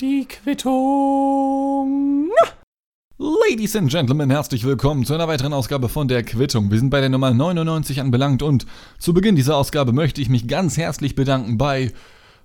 Die 0.00 0.26
Quittung. 0.26 2.30
Ladies 3.18 3.76
and 3.76 3.90
Gentlemen, 3.90 4.30
herzlich 4.30 4.64
willkommen 4.64 5.04
zu 5.04 5.12
einer 5.12 5.28
weiteren 5.28 5.52
Ausgabe 5.52 5.90
von 5.90 6.08
der 6.08 6.22
Quittung. 6.22 6.70
Wir 6.70 6.78
sind 6.78 6.88
bei 6.88 7.00
der 7.00 7.10
Nummer 7.10 7.34
99 7.34 8.00
anbelangt 8.00 8.42
und 8.42 8.64
zu 8.98 9.12
Beginn 9.12 9.36
dieser 9.36 9.58
Ausgabe 9.58 9.92
möchte 9.92 10.22
ich 10.22 10.30
mich 10.30 10.48
ganz 10.48 10.78
herzlich 10.78 11.16
bedanken 11.16 11.58
bei 11.58 11.92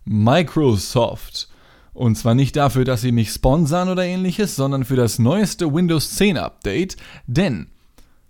Microsoft. 0.03 1.47
Und 1.93 2.17
zwar 2.17 2.35
nicht 2.35 2.57
dafür, 2.57 2.83
dass 2.83 2.99
sie 2.99 3.13
mich 3.13 3.31
sponsern 3.31 3.87
oder 3.87 4.03
ähnliches, 4.03 4.57
sondern 4.57 4.83
für 4.83 4.97
das 4.97 5.17
neueste 5.17 5.73
Windows 5.73 6.15
10 6.15 6.39
Update, 6.39 6.97
denn 7.25 7.72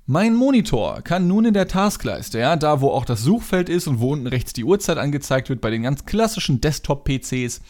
mein 0.06 0.36
Monitor 0.36 1.02
kann 1.02 1.28
nun 1.28 1.46
in 1.46 1.54
der 1.54 1.68
Taskleiste, 1.68 2.40
ja, 2.40 2.56
da 2.56 2.82
wo 2.82 2.90
auch 2.90 3.06
das 3.06 3.22
Suchfeld 3.22 3.70
ist 3.70 3.88
und 3.88 4.00
wo 4.00 4.12
unten 4.12 4.28
rechts 4.28 4.52
die 4.52 4.66
Uhrzeit 4.66 4.98
angezeigt 4.98 5.50
wird, 5.50 5.62
bei 5.62 5.70
den 5.70 5.84
ganz 5.84 6.06
klassischen 6.06 6.60
Desktop-PCs, 6.60 7.62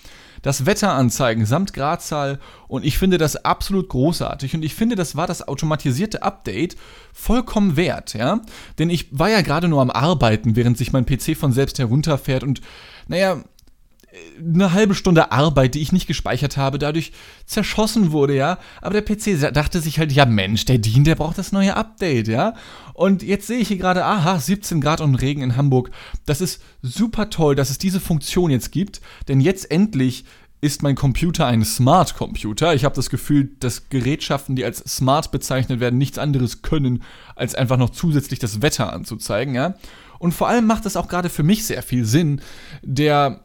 das 0.42 0.66
Wetter 0.66 0.92
anzeigen 0.92 1.46
samt 1.46 1.74
Gradzahl. 1.74 2.40
Und 2.68 2.86
ich 2.86 2.98
finde 2.98 3.18
das 3.18 3.38
absolut 3.38 3.88
großartig. 3.90 4.56
Und 4.56 4.64
ich 4.64 4.76
finde, 4.76 4.96
das 4.96 5.16
war 5.16 5.26
das 5.26 5.48
automatisierte 5.48 6.22
Update 6.22 6.76
vollkommen 7.14 7.78
wert, 7.78 8.14
ja, 8.14 8.42
denn 8.78 8.90
ich 8.90 9.08
war 9.18 9.30
ja 9.30 9.42
gerade 9.42 9.68
nur 9.68 9.82
am 9.82 9.92
Arbeiten, 9.92 10.56
während 10.56 10.78
sich 10.78 10.92
mein 10.92 11.06
PC 11.06 11.38
von 11.38 11.54
selbst 11.54 11.80
herunterfährt. 11.80 12.44
Und 12.44 12.62
naja, 13.08 13.44
eine 14.38 14.74
halbe 14.74 14.96
Stunde 14.96 15.32
Arbeit, 15.32 15.76
die 15.76 15.82
ich 15.82 15.92
nicht 15.92 16.08
gespeichert 16.08 16.58
habe, 16.58 16.78
dadurch 16.78 17.12
zerschossen 17.46 18.12
wurde, 18.12 18.36
ja. 18.36 18.60
Aber 18.82 19.00
der 19.00 19.02
PC 19.02 19.54
dachte 19.54 19.82
sich 19.82 20.00
halt, 20.00 20.12
ja 20.12 20.26
Mensch, 20.26 20.66
der 20.66 20.78
Dean, 20.78 21.04
der 21.04 21.16
braucht 21.16 21.38
das 21.38 21.52
neue 21.52 21.76
Update, 21.76 22.28
ja. 22.28 22.54
Und 22.94 23.24
jetzt 23.24 23.48
sehe 23.48 23.58
ich 23.58 23.70
hier 23.70 23.78
gerade, 23.78 24.06
aha, 24.06 24.40
17 24.40 24.82
Grad 24.82 25.02
und 25.02 25.16
Regen 25.16 25.42
in 25.42 25.58
Hamburg. 25.58 25.90
Das 26.26 26.42
ist 26.42 26.62
super 26.82 27.30
toll, 27.30 27.56
dass 27.56 27.70
es 27.70 27.80
diese 27.80 28.00
Funktion 28.00 28.52
jetzt 28.52 28.72
gibt, 28.72 29.02
denn 29.28 29.42
jetzt 29.42 29.72
endlich 29.72 30.26
ist 30.62 30.82
mein 30.82 30.96
Computer 30.96 31.46
ein 31.46 31.66
Smart 31.66 32.16
Computer. 32.16 32.74
Ich 32.74 32.86
habe 32.86 32.96
das 32.96 33.10
Gefühl, 33.10 33.50
dass 33.60 33.90
Gerätschaften, 33.90 34.56
die 34.56 34.64
als 34.64 34.78
smart 34.80 35.32
bezeichnet 35.32 35.82
werden, 35.82 35.98
nichts 35.98 36.18
anderes 36.18 36.62
können, 36.62 37.04
als 37.36 37.54
einfach 37.54 37.78
noch 37.78 37.90
zusätzlich 37.90 38.40
das 38.40 38.62
Wetter 38.62 38.94
anzuzeigen, 38.94 39.56
ja. 39.56 39.76
Und 40.20 40.34
vor 40.34 40.48
allem 40.48 40.66
macht 40.66 40.86
es 40.86 40.96
auch 40.96 41.10
gerade 41.10 41.28
für 41.28 41.44
mich 41.44 41.66
sehr 41.66 41.84
viel 41.84 42.06
Sinn, 42.06 42.40
der 42.82 43.43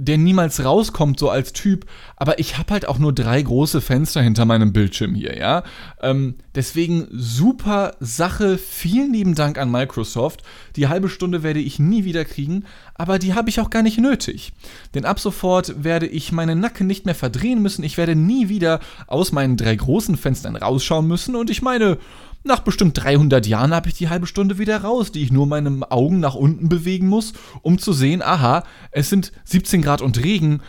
der 0.00 0.16
niemals 0.16 0.64
rauskommt, 0.64 1.18
so 1.18 1.28
als 1.28 1.52
Typ. 1.52 1.84
Aber 2.16 2.38
ich 2.38 2.56
habe 2.56 2.72
halt 2.72 2.88
auch 2.88 2.98
nur 2.98 3.12
drei 3.12 3.42
große 3.42 3.82
Fenster 3.82 4.22
hinter 4.22 4.46
meinem 4.46 4.72
Bildschirm 4.72 5.14
hier, 5.14 5.36
ja. 5.36 5.62
Ähm, 6.00 6.36
deswegen 6.54 7.06
super 7.10 7.94
Sache. 8.00 8.56
Vielen 8.56 9.12
lieben 9.12 9.34
Dank 9.34 9.58
an 9.58 9.70
Microsoft. 9.70 10.42
Die 10.76 10.88
halbe 10.88 11.10
Stunde 11.10 11.42
werde 11.42 11.60
ich 11.60 11.78
nie 11.78 12.04
wieder 12.04 12.24
kriegen, 12.24 12.64
aber 12.94 13.18
die 13.18 13.34
habe 13.34 13.50
ich 13.50 13.60
auch 13.60 13.68
gar 13.68 13.82
nicht 13.82 13.98
nötig. 13.98 14.52
Denn 14.94 15.04
ab 15.04 15.20
sofort 15.20 15.84
werde 15.84 16.06
ich 16.06 16.32
meinen 16.32 16.60
Nacken 16.60 16.86
nicht 16.86 17.04
mehr 17.04 17.14
verdrehen 17.14 17.60
müssen. 17.60 17.84
Ich 17.84 17.98
werde 17.98 18.16
nie 18.16 18.48
wieder 18.48 18.80
aus 19.06 19.32
meinen 19.32 19.58
drei 19.58 19.76
großen 19.76 20.16
Fenstern 20.16 20.56
rausschauen 20.56 21.06
müssen. 21.06 21.36
Und 21.36 21.50
ich 21.50 21.60
meine, 21.60 21.98
nach 22.42 22.60
bestimmt 22.60 23.02
300 23.02 23.46
Jahren 23.46 23.74
habe 23.74 23.88
ich 23.88 23.94
die 23.94 24.08
halbe 24.08 24.26
Stunde 24.26 24.58
wieder 24.58 24.78
raus, 24.82 25.12
die 25.12 25.22
ich 25.22 25.32
nur 25.32 25.46
meine 25.46 25.90
Augen 25.90 26.20
nach 26.20 26.34
unten 26.34 26.68
bewegen 26.68 27.06
muss, 27.06 27.32
um 27.62 27.78
zu 27.78 27.92
sehen, 27.92 28.22
aha, 28.22 28.64
es 28.90 29.10
sind 29.10 29.32
17 29.44 29.82
Grad 29.82 30.00
und 30.00 30.22
Regen. 30.22 30.62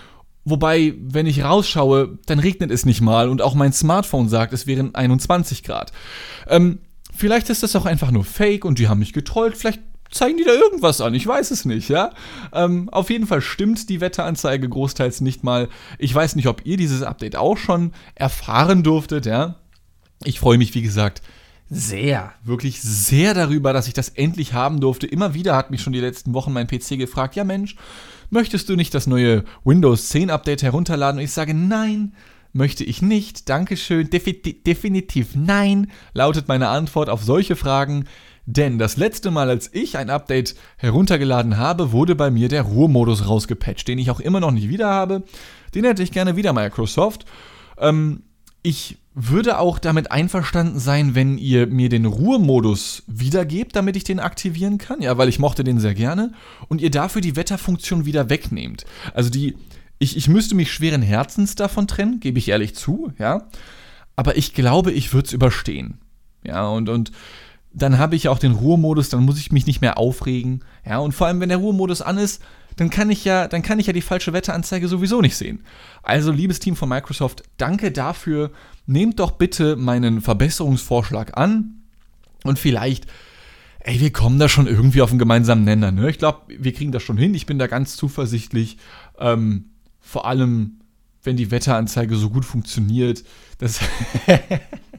Wobei, 0.43 0.95
wenn 0.99 1.27
ich 1.27 1.43
rausschaue, 1.43 2.17
dann 2.25 2.39
regnet 2.39 2.71
es 2.71 2.85
nicht 2.85 3.01
mal 3.01 3.29
und 3.29 3.41
auch 3.41 3.53
mein 3.53 3.73
Smartphone 3.73 4.27
sagt, 4.27 4.53
es 4.53 4.67
wären 4.67 4.95
21 4.95 5.63
Grad. 5.63 5.91
Ähm, 6.47 6.79
vielleicht 7.15 7.49
ist 7.49 7.63
das 7.63 7.75
auch 7.75 7.85
einfach 7.85 8.11
nur 8.11 8.25
Fake 8.25 8.65
und 8.65 8.79
die 8.79 8.87
haben 8.87 8.99
mich 8.99 9.13
getrollt. 9.13 9.55
Vielleicht 9.55 9.81
zeigen 10.09 10.37
die 10.37 10.43
da 10.43 10.51
irgendwas 10.51 10.99
an, 10.99 11.13
ich 11.13 11.25
weiß 11.25 11.51
es 11.51 11.63
nicht, 11.63 11.89
ja. 11.89 12.11
Ähm, 12.53 12.89
auf 12.89 13.09
jeden 13.09 13.27
Fall 13.27 13.41
stimmt 13.41 13.87
die 13.87 14.01
Wetteranzeige 14.01 14.67
großteils 14.67 15.21
nicht 15.21 15.43
mal. 15.43 15.69
Ich 15.99 16.13
weiß 16.13 16.35
nicht, 16.35 16.47
ob 16.47 16.65
ihr 16.65 16.75
dieses 16.75 17.01
Update 17.01 17.35
auch 17.35 17.57
schon 17.57 17.93
erfahren 18.15 18.83
durftet, 18.83 19.25
ja. 19.25 19.55
Ich 20.23 20.39
freue 20.39 20.57
mich, 20.57 20.75
wie 20.75 20.81
gesagt, 20.81 21.21
sehr, 21.73 22.33
wirklich 22.43 22.81
sehr 22.81 23.33
darüber, 23.33 23.71
dass 23.71 23.87
ich 23.87 23.93
das 23.93 24.09
endlich 24.09 24.51
haben 24.51 24.81
durfte. 24.81 25.07
Immer 25.07 25.33
wieder 25.33 25.55
hat 25.55 25.71
mich 25.71 25.81
schon 25.81 25.93
die 25.93 26.01
letzten 26.01 26.33
Wochen 26.33 26.51
mein 26.51 26.67
PC 26.67 26.97
gefragt, 26.97 27.37
ja 27.37 27.45
Mensch, 27.45 27.77
möchtest 28.29 28.67
du 28.67 28.75
nicht 28.75 28.93
das 28.93 29.07
neue 29.07 29.45
Windows 29.63 30.09
10 30.09 30.29
Update 30.31 30.63
herunterladen? 30.63 31.19
Und 31.19 31.23
ich 31.23 31.31
sage, 31.31 31.53
nein, 31.53 32.13
möchte 32.51 32.83
ich 32.83 33.01
nicht. 33.01 33.47
Dankeschön. 33.47 34.09
Defi 34.09 34.33
definitiv 34.33 35.29
nein, 35.33 35.89
lautet 36.13 36.49
meine 36.49 36.67
Antwort 36.67 37.09
auf 37.09 37.23
solche 37.23 37.55
Fragen. 37.55 38.03
Denn 38.45 38.77
das 38.77 38.97
letzte 38.97 39.31
Mal, 39.31 39.49
als 39.49 39.73
ich 39.73 39.97
ein 39.97 40.09
Update 40.09 40.55
heruntergeladen 40.75 41.57
habe, 41.57 41.93
wurde 41.93 42.15
bei 42.15 42.31
mir 42.31 42.49
der 42.49 42.63
Ruhemodus 42.63 43.29
rausgepatcht, 43.29 43.87
den 43.87 43.97
ich 43.97 44.11
auch 44.11 44.19
immer 44.19 44.41
noch 44.41 44.51
nicht 44.51 44.67
wieder 44.67 44.89
habe. 44.89 45.23
Den 45.73 45.85
hätte 45.85 46.03
ich 46.03 46.11
gerne 46.11 46.35
wieder, 46.35 46.51
Microsoft. 46.51 47.25
Ähm, 47.77 48.23
ich 48.63 48.97
würde 49.13 49.59
auch 49.59 49.79
damit 49.79 50.11
einverstanden 50.11 50.79
sein, 50.79 51.15
wenn 51.15 51.37
ihr 51.37 51.67
mir 51.67 51.89
den 51.89 52.05
Ruhemodus 52.05 53.03
wiedergebt, 53.07 53.75
damit 53.75 53.95
ich 53.97 54.03
den 54.03 54.19
aktivieren 54.19 54.77
kann. 54.77 55.01
Ja, 55.01 55.17
weil 55.17 55.29
ich 55.29 55.39
mochte 55.39 55.63
den 55.63 55.79
sehr 55.79 55.93
gerne. 55.93 56.31
Und 56.69 56.81
ihr 56.81 56.91
dafür 56.91 57.21
die 57.21 57.35
Wetterfunktion 57.35 58.05
wieder 58.05 58.29
wegnehmt. 58.29 58.85
Also 59.13 59.29
die, 59.29 59.57
ich, 59.99 60.15
ich 60.15 60.29
müsste 60.29 60.55
mich 60.55 60.71
schweren 60.71 61.01
Herzens 61.01 61.55
davon 61.55 61.87
trennen, 61.87 62.19
gebe 62.19 62.39
ich 62.39 62.49
ehrlich 62.49 62.75
zu, 62.75 63.11
ja. 63.19 63.47
Aber 64.15 64.37
ich 64.37 64.53
glaube, 64.53 64.91
ich 64.91 65.13
würde 65.13 65.27
es 65.27 65.33
überstehen. 65.33 65.97
Ja, 66.43 66.67
und, 66.67 66.87
und 66.87 67.11
dann 67.73 67.97
habe 67.97 68.15
ich 68.15 68.29
auch 68.29 68.39
den 68.39 68.53
Ruhemodus, 68.53 69.09
dann 69.09 69.23
muss 69.23 69.39
ich 69.39 69.51
mich 69.51 69.67
nicht 69.67 69.81
mehr 69.81 69.97
aufregen. 69.97 70.63
Ja, 70.85 70.99
und 70.99 71.13
vor 71.13 71.27
allem, 71.27 71.39
wenn 71.39 71.49
der 71.49 71.57
Ruhemodus 71.57 72.01
an 72.01 72.17
ist, 72.17 72.41
dann 72.75 72.89
kann 72.89 73.09
ich 73.09 73.25
ja, 73.25 73.47
dann 73.47 73.61
kann 73.61 73.79
ich 73.79 73.87
ja 73.87 73.93
die 73.93 74.01
falsche 74.01 74.33
Wetteranzeige 74.33 74.87
sowieso 74.87 75.21
nicht 75.21 75.35
sehen. 75.35 75.63
Also, 76.03 76.31
liebes 76.31 76.59
Team 76.59 76.75
von 76.75 76.89
Microsoft, 76.89 77.43
danke 77.57 77.91
dafür. 77.91 78.51
Nehmt 78.85 79.19
doch 79.19 79.31
bitte 79.31 79.75
meinen 79.75 80.21
Verbesserungsvorschlag 80.21 81.37
an 81.37 81.81
und 82.43 82.59
vielleicht, 82.59 83.05
ey, 83.79 83.99
wir 83.99 84.11
kommen 84.11 84.39
da 84.39 84.49
schon 84.49 84.67
irgendwie 84.67 85.01
auf 85.01 85.09
einen 85.09 85.19
gemeinsamen 85.19 85.63
Nenner. 85.63 85.91
Ne? 85.91 86.09
Ich 86.09 86.17
glaube, 86.17 86.41
wir 86.47 86.73
kriegen 86.73 86.91
das 86.91 87.03
schon 87.03 87.17
hin. 87.17 87.33
Ich 87.33 87.45
bin 87.45 87.59
da 87.59 87.67
ganz 87.67 87.95
zuversichtlich. 87.95 88.77
Ähm, 89.19 89.65
vor 89.99 90.25
allem, 90.25 90.79
wenn 91.23 91.37
die 91.37 91.51
Wetteranzeige 91.51 92.15
so 92.15 92.29
gut 92.29 92.45
funktioniert. 92.45 93.23
Das 93.59 93.79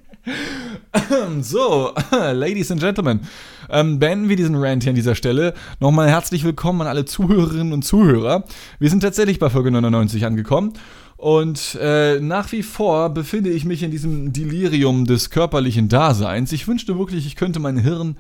so, 1.41 1.95
Ladies 2.13 2.71
and 2.71 2.81
Gentlemen, 2.81 3.21
ähm, 3.69 3.99
beenden 3.99 4.29
wir 4.29 4.37
diesen 4.37 4.57
Rant 4.57 4.85
hier 4.85 4.91
an 4.91 4.97
dieser 4.97 5.15
Stelle. 5.15 5.55
Nochmal 5.81 6.09
herzlich 6.09 6.45
willkommen 6.45 6.83
an 6.83 6.87
alle 6.87 7.05
Zuhörerinnen 7.05 7.73
und 7.73 7.83
Zuhörer. 7.83 8.45
Wir 8.79 8.91
sind 8.91 9.01
tatsächlich 9.01 9.39
bei 9.39 9.51
Folge 9.51 9.71
99 9.71 10.25
angekommen. 10.25 10.75
Und 11.17 11.77
äh, 11.81 12.21
nach 12.21 12.51
wie 12.53 12.63
vor 12.63 13.11
befinde 13.11 13.51
ich 13.51 13.65
mich 13.65 13.83
in 13.83 13.91
diesem 13.91 14.33
Delirium 14.33 15.07
des 15.07 15.31
körperlichen 15.31 15.89
Daseins. 15.89 16.53
Ich 16.53 16.67
wünschte 16.67 16.99
wirklich, 16.99 17.27
ich 17.27 17.37
könnte 17.37 17.61
mein 17.61 17.79
Hirn, 17.79 18.17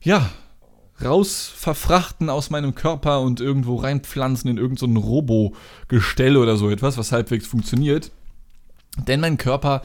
ja, 0.00 0.28
raus 1.04 1.52
verfrachten 1.54 2.30
aus 2.30 2.50
meinem 2.50 2.74
Körper 2.74 3.20
und 3.20 3.40
irgendwo 3.40 3.76
reinpflanzen 3.76 4.50
in 4.50 4.58
irgendein 4.58 4.94
so 4.94 5.00
Robo-Gestell 5.00 6.36
oder 6.36 6.56
so 6.56 6.70
etwas, 6.70 6.98
was 6.98 7.12
halbwegs 7.12 7.46
funktioniert. 7.46 8.10
Denn 9.06 9.20
mein 9.20 9.36
Körper 9.36 9.82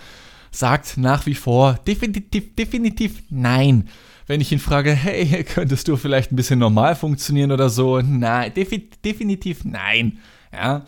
sagt 0.52 0.98
nach 0.98 1.26
wie 1.26 1.36
vor 1.36 1.80
definitiv, 1.88 2.56
definitiv 2.56 3.24
nein. 3.30 3.90
Wenn 4.28 4.42
ich 4.42 4.52
ihn 4.52 4.60
frage, 4.60 4.92
hey, 4.92 5.44
könntest 5.44 5.88
du 5.88 5.98
vielleicht 5.98 6.32
ein 6.32 6.36
bisschen 6.36 6.60
normal 6.60 6.96
funktionieren 6.96 7.52
oder 7.52 7.70
so? 7.70 8.02
Nein, 8.02 8.54
defi 8.54 8.90
definitiv 9.04 9.66
nein. 9.66 10.20
Ja. 10.54 10.86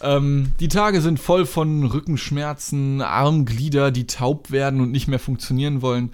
Ähm, 0.00 0.52
die 0.60 0.68
Tage 0.68 1.00
sind 1.00 1.18
voll 1.18 1.44
von 1.44 1.84
Rückenschmerzen, 1.84 3.02
Armglieder, 3.02 3.90
die 3.90 4.06
taub 4.06 4.50
werden 4.50 4.80
und 4.80 4.92
nicht 4.92 5.08
mehr 5.08 5.18
funktionieren 5.18 5.82
wollen. 5.82 6.10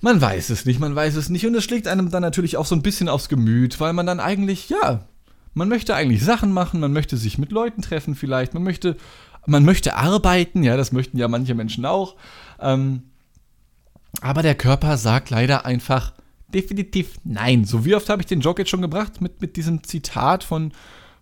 Man 0.00 0.20
weiß 0.20 0.50
es 0.50 0.64
nicht, 0.64 0.80
man 0.80 0.94
weiß 0.94 1.16
es 1.16 1.28
nicht. 1.28 1.46
Und 1.46 1.54
es 1.54 1.64
schlägt 1.64 1.88
einem 1.88 2.10
dann 2.10 2.22
natürlich 2.22 2.56
auch 2.56 2.66
so 2.66 2.74
ein 2.74 2.82
bisschen 2.82 3.08
aufs 3.08 3.28
Gemüt, 3.28 3.80
weil 3.80 3.92
man 3.92 4.06
dann 4.06 4.20
eigentlich, 4.20 4.68
ja, 4.68 5.06
man 5.52 5.68
möchte 5.68 5.94
eigentlich 5.94 6.22
Sachen 6.24 6.52
machen, 6.52 6.80
man 6.80 6.92
möchte 6.92 7.16
sich 7.16 7.38
mit 7.38 7.52
Leuten 7.52 7.82
treffen 7.82 8.14
vielleicht, 8.14 8.54
man 8.54 8.64
möchte 8.64 8.96
man 9.46 9.64
möchte 9.64 9.96
arbeiten, 9.96 10.62
ja, 10.62 10.76
das 10.76 10.92
möchten 10.92 11.18
ja 11.18 11.28
manche 11.28 11.54
Menschen 11.54 11.84
auch. 11.84 12.16
Ähm, 12.60 13.02
aber 14.20 14.42
der 14.42 14.54
Körper 14.54 14.96
sagt 14.96 15.30
leider 15.30 15.66
einfach 15.66 16.12
definitiv 16.48 17.18
nein. 17.24 17.64
So 17.64 17.84
wie 17.84 17.94
oft 17.94 18.08
habe 18.08 18.22
ich 18.22 18.26
den 18.26 18.40
Joke 18.40 18.62
jetzt 18.62 18.70
schon 18.70 18.82
gebracht 18.82 19.20
mit, 19.20 19.40
mit 19.40 19.56
diesem 19.56 19.82
Zitat 19.82 20.44
von, 20.44 20.72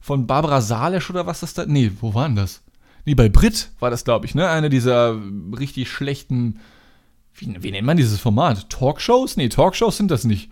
von 0.00 0.26
Barbara 0.26 0.60
Salesch 0.60 1.10
oder 1.10 1.26
was 1.26 1.40
das 1.40 1.54
da? 1.54 1.64
Nee, 1.66 1.90
wo 2.00 2.14
war 2.14 2.26
denn 2.26 2.36
das? 2.36 2.62
Nee, 3.04 3.14
bei 3.14 3.28
Brit 3.28 3.70
war 3.80 3.90
das, 3.90 4.04
glaube 4.04 4.26
ich, 4.26 4.34
ne? 4.34 4.48
Eine 4.48 4.70
dieser 4.70 5.18
richtig 5.58 5.90
schlechten, 5.90 6.60
wie, 7.34 7.62
wie 7.62 7.70
nennt 7.70 7.86
man 7.86 7.96
dieses 7.96 8.20
Format? 8.20 8.68
Talkshows? 8.70 9.36
Nee, 9.36 9.48
Talkshows 9.48 9.96
sind 9.96 10.10
das 10.10 10.24
nicht. 10.24 10.50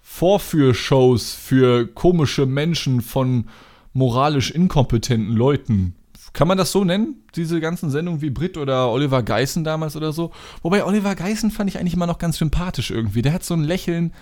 Vorführshows 0.00 1.34
für 1.34 1.86
komische 1.86 2.46
Menschen 2.46 3.02
von 3.02 3.48
moralisch 3.92 4.50
inkompetenten 4.50 5.36
Leuten. 5.36 5.94
Kann 6.32 6.48
man 6.48 6.58
das 6.58 6.72
so 6.72 6.84
nennen? 6.84 7.24
Diese 7.34 7.60
ganzen 7.60 7.90
Sendungen 7.90 8.20
wie 8.20 8.30
Brit 8.30 8.56
oder 8.56 8.90
Oliver 8.90 9.22
Geissen 9.22 9.64
damals 9.64 9.96
oder 9.96 10.12
so? 10.12 10.32
Wobei 10.62 10.84
Oliver 10.84 11.14
Geissen 11.14 11.50
fand 11.50 11.70
ich 11.70 11.78
eigentlich 11.78 11.94
immer 11.94 12.06
noch 12.06 12.18
ganz 12.18 12.38
sympathisch 12.38 12.90
irgendwie. 12.90 13.22
Der 13.22 13.32
hat 13.32 13.44
so 13.44 13.54
ein 13.54 13.64
Lächeln. 13.64 14.12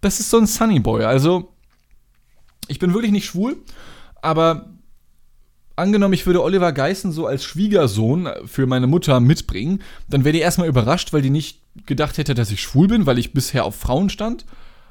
Das 0.00 0.20
ist 0.20 0.30
so 0.30 0.38
ein 0.38 0.46
Sunny 0.46 0.80
Boy. 0.80 1.04
Also, 1.04 1.52
ich 2.66 2.78
bin 2.78 2.92
wirklich 2.92 3.12
nicht 3.12 3.26
schwul. 3.26 3.56
Aber 4.20 4.68
angenommen, 5.78 6.14
ich 6.14 6.26
würde 6.26 6.42
Oliver 6.42 6.72
Geißen 6.72 7.12
so 7.12 7.26
als 7.26 7.44
Schwiegersohn 7.44 8.28
für 8.44 8.66
meine 8.66 8.86
Mutter 8.86 9.20
mitbringen, 9.20 9.82
dann 10.08 10.24
wäre 10.24 10.32
die 10.32 10.40
erstmal 10.40 10.68
überrascht, 10.68 11.12
weil 11.12 11.22
die 11.22 11.30
nicht 11.30 11.62
gedacht 11.86 12.18
hätte, 12.18 12.34
dass 12.34 12.50
ich 12.50 12.60
schwul 12.60 12.88
bin, 12.88 13.06
weil 13.06 13.18
ich 13.18 13.32
bisher 13.32 13.64
auf 13.64 13.76
Frauen 13.76 14.10
stand. 14.10 14.44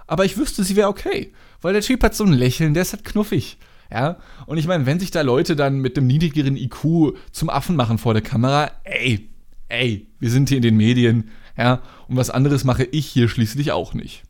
Aber 0.08 0.24
ich 0.24 0.38
wüsste, 0.38 0.64
sie 0.64 0.78
wäre 0.78 0.88
okay, 0.88 1.34
weil 1.62 1.74
der 1.74 1.82
Typ 1.82 2.02
hat 2.04 2.16
so 2.16 2.24
ein 2.24 2.34
Lächeln, 2.34 2.74
der 2.74 2.84
ist 2.84 2.94
halt 2.94 3.04
knuffig. 3.04 3.58
Ja, 3.92 4.18
und 4.46 4.58
ich 4.58 4.68
meine, 4.68 4.86
wenn 4.86 5.00
sich 5.00 5.12
da 5.12 5.22
Leute 5.22 5.56
dann 5.56 5.80
mit 5.80 5.98
einem 5.98 6.08
niedrigeren 6.08 6.58
IQ 6.58 7.16
zum 7.32 7.50
Affen 7.50 7.76
machen 7.76 7.98
vor 7.98 8.14
der 8.14 8.24
Kamera, 8.24 8.72
ey, 8.84 9.30
ey, 9.70 10.08
wir 10.20 10.30
sind 10.30 10.50
hier 10.50 10.58
in 10.58 10.64
den 10.64 10.78
Medien, 10.78 11.30
ja, 11.58 11.82
und 12.08 12.18
was 12.18 12.30
anderes 12.30 12.64
mache 12.64 12.84
ich 12.84 13.06
hier 13.08 13.30
schließlich 13.30 13.72
auch 13.72 13.94
nicht. 13.94 14.24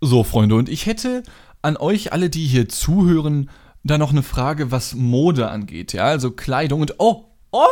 So, 0.00 0.24
Freunde, 0.24 0.54
und 0.54 0.68
ich 0.68 0.86
hätte 0.86 1.22
an 1.62 1.76
euch 1.76 2.12
alle, 2.12 2.30
die 2.30 2.46
hier 2.46 2.68
zuhören, 2.68 3.50
da 3.82 3.98
noch 3.98 4.10
eine 4.10 4.22
Frage, 4.22 4.70
was 4.70 4.94
Mode 4.94 5.48
angeht, 5.48 5.92
ja, 5.92 6.04
also 6.04 6.30
Kleidung 6.30 6.82
und 6.82 6.94
oh, 6.98 7.24
oh, 7.50 7.66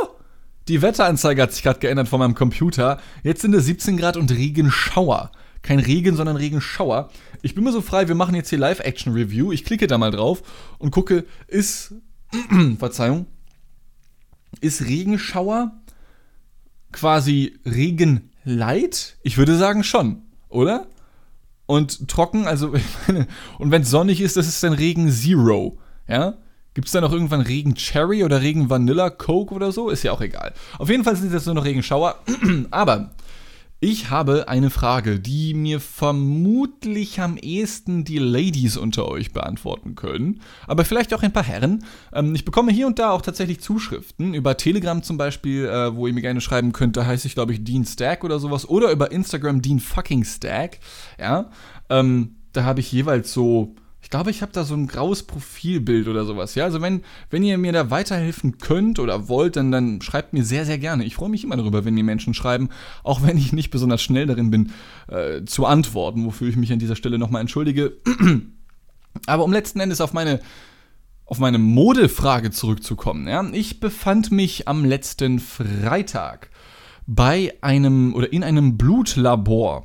die 0.68 0.82
Wetteranzeige 0.82 1.42
hat 1.42 1.52
sich 1.52 1.62
gerade 1.62 1.80
geändert 1.80 2.08
von 2.08 2.18
meinem 2.18 2.34
Computer. 2.34 3.00
Jetzt 3.22 3.40
sind 3.40 3.54
es 3.54 3.64
17 3.64 3.96
Grad 3.96 4.18
und 4.18 4.30
Regenschauer. 4.30 5.32
Kein 5.62 5.78
Regen, 5.78 6.14
sondern 6.14 6.36
Regenschauer. 6.36 7.08
Ich 7.42 7.54
bin 7.54 7.64
mir 7.64 7.72
so 7.72 7.80
frei, 7.80 8.08
wir 8.08 8.14
machen 8.14 8.34
jetzt 8.34 8.50
hier 8.50 8.58
Live-Action-Review. 8.58 9.52
Ich 9.52 9.64
klicke 9.64 9.86
da 9.86 9.98
mal 9.98 10.10
drauf 10.10 10.42
und 10.78 10.90
gucke, 10.90 11.24
ist, 11.46 11.94
Verzeihung, 12.78 13.26
ist 14.60 14.82
Regenschauer 14.82 15.72
quasi 16.92 17.58
Regenlight? 17.64 19.16
Ich 19.22 19.38
würde 19.38 19.56
sagen 19.56 19.84
schon, 19.84 20.22
oder? 20.48 20.86
Und 21.66 22.08
trocken, 22.08 22.46
also, 22.46 22.72
und 23.58 23.70
wenn 23.70 23.82
es 23.82 23.90
sonnig 23.90 24.20
ist, 24.20 24.36
das 24.36 24.48
ist 24.48 24.62
dann 24.62 24.72
Regen 24.72 25.10
Zero, 25.10 25.78
ja? 26.08 26.38
Gibt 26.74 26.86
es 26.86 26.92
da 26.92 27.00
noch 27.00 27.12
irgendwann 27.12 27.40
Regen 27.40 27.74
Cherry 27.74 28.22
oder 28.22 28.40
Regen 28.40 28.70
Vanilla 28.70 29.10
Coke 29.10 29.52
oder 29.52 29.72
so? 29.72 29.90
Ist 29.90 30.04
ja 30.04 30.12
auch 30.12 30.20
egal. 30.20 30.54
Auf 30.78 30.88
jeden 30.88 31.02
Fall 31.02 31.16
sind 31.16 31.34
das 31.34 31.44
nur 31.44 31.56
noch 31.56 31.64
Regenschauer. 31.64 32.20
Aber 32.70 33.10
ich 33.80 34.10
habe 34.10 34.48
eine 34.48 34.70
Frage, 34.70 35.20
die 35.20 35.54
mir 35.54 35.78
vermutlich 35.78 37.20
am 37.20 37.36
ehesten 37.36 38.04
die 38.04 38.18
Ladies 38.18 38.76
unter 38.76 39.06
euch 39.06 39.32
beantworten 39.32 39.94
können, 39.94 40.40
aber 40.66 40.84
vielleicht 40.84 41.14
auch 41.14 41.22
ein 41.22 41.32
paar 41.32 41.44
Herren. 41.44 41.84
Ähm, 42.12 42.34
ich 42.34 42.44
bekomme 42.44 42.72
hier 42.72 42.88
und 42.88 42.98
da 42.98 43.10
auch 43.10 43.22
tatsächlich 43.22 43.60
Zuschriften 43.60 44.34
über 44.34 44.56
Telegram 44.56 45.02
zum 45.02 45.16
Beispiel, 45.16 45.66
äh, 45.66 45.94
wo 45.94 46.08
ihr 46.08 46.12
mir 46.12 46.22
gerne 46.22 46.40
schreiben 46.40 46.72
könnt. 46.72 46.96
Da 46.96 47.06
heiße 47.06 47.28
ich 47.28 47.34
glaube 47.34 47.52
ich 47.52 47.62
Dean 47.62 47.84
Stack 47.84 48.24
oder 48.24 48.40
sowas 48.40 48.68
oder 48.68 48.90
über 48.90 49.12
Instagram 49.12 49.62
Dean 49.62 49.78
fucking 49.78 50.24
Stack. 50.24 50.80
Ja, 51.20 51.50
ähm, 51.88 52.34
da 52.52 52.64
habe 52.64 52.80
ich 52.80 52.90
jeweils 52.90 53.32
so 53.32 53.76
ich 54.08 54.10
glaube, 54.10 54.30
ich 54.30 54.40
habe 54.40 54.52
da 54.52 54.64
so 54.64 54.72
ein 54.72 54.86
graues 54.86 55.22
Profilbild 55.24 56.08
oder 56.08 56.24
sowas. 56.24 56.54
Ja, 56.54 56.64
also 56.64 56.80
wenn, 56.80 57.02
wenn 57.28 57.42
ihr 57.42 57.58
mir 57.58 57.72
da 57.72 57.90
weiterhelfen 57.90 58.56
könnt 58.56 58.98
oder 58.98 59.28
wollt, 59.28 59.56
dann, 59.56 59.70
dann 59.70 60.00
schreibt 60.00 60.32
mir 60.32 60.44
sehr, 60.44 60.64
sehr 60.64 60.78
gerne. 60.78 61.04
Ich 61.04 61.14
freue 61.14 61.28
mich 61.28 61.44
immer 61.44 61.58
darüber, 61.58 61.84
wenn 61.84 61.94
die 61.94 62.02
Menschen 62.02 62.32
schreiben, 62.32 62.70
auch 63.04 63.22
wenn 63.22 63.36
ich 63.36 63.52
nicht 63.52 63.68
besonders 63.68 64.00
schnell 64.00 64.24
darin 64.24 64.50
bin, 64.50 64.72
äh, 65.08 65.44
zu 65.44 65.66
antworten, 65.66 66.24
wofür 66.24 66.48
ich 66.48 66.56
mich 66.56 66.72
an 66.72 66.78
dieser 66.78 66.96
Stelle 66.96 67.18
nochmal 67.18 67.42
entschuldige. 67.42 67.98
Aber 69.26 69.44
um 69.44 69.52
letzten 69.52 69.78
Endes 69.78 70.00
auf 70.00 70.14
meine, 70.14 70.40
auf 71.26 71.38
meine 71.38 71.58
Modefrage 71.58 72.50
zurückzukommen. 72.50 73.28
Ja, 73.28 73.44
ich 73.52 73.78
befand 73.78 74.32
mich 74.32 74.68
am 74.68 74.86
letzten 74.86 75.38
Freitag 75.38 76.48
bei 77.06 77.52
einem 77.60 78.14
oder 78.14 78.32
in 78.32 78.42
einem 78.42 78.78
Blutlabor. 78.78 79.84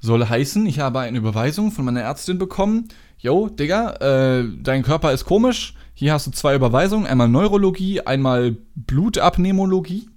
Soll 0.00 0.26
heißen, 0.26 0.64
ich 0.64 0.78
habe 0.78 1.00
eine 1.00 1.18
Überweisung 1.18 1.72
von 1.72 1.84
meiner 1.84 2.00
Ärztin 2.00 2.38
bekommen, 2.38 2.88
yo, 3.20 3.48
Digga, 3.48 3.92
äh, 4.00 4.44
dein 4.62 4.82
Körper 4.82 5.12
ist 5.12 5.24
komisch, 5.24 5.74
hier 5.94 6.12
hast 6.12 6.26
du 6.26 6.30
zwei 6.30 6.54
Überweisungen, 6.54 7.06
einmal 7.06 7.28
Neurologie, 7.28 8.00
einmal 8.00 8.56
Blutabnehmologie. 8.74 10.08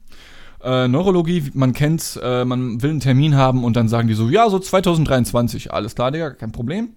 Äh, 0.64 0.88
Neurologie, 0.88 1.52
man 1.54 1.74
kennt's, 1.74 2.16
äh, 2.16 2.46
man 2.46 2.82
will 2.82 2.92
einen 2.92 3.02
Termin 3.02 3.36
haben 3.36 3.66
und 3.66 3.76
dann 3.76 3.90
sagen 3.90 4.08
die 4.08 4.14
so, 4.14 4.30
ja, 4.30 4.50
so 4.50 4.60
2023, 4.60 5.74
alles 5.74 5.96
klar, 5.96 6.12
Digga, 6.12 6.32
kein 6.32 6.54
Problem. 6.54 6.92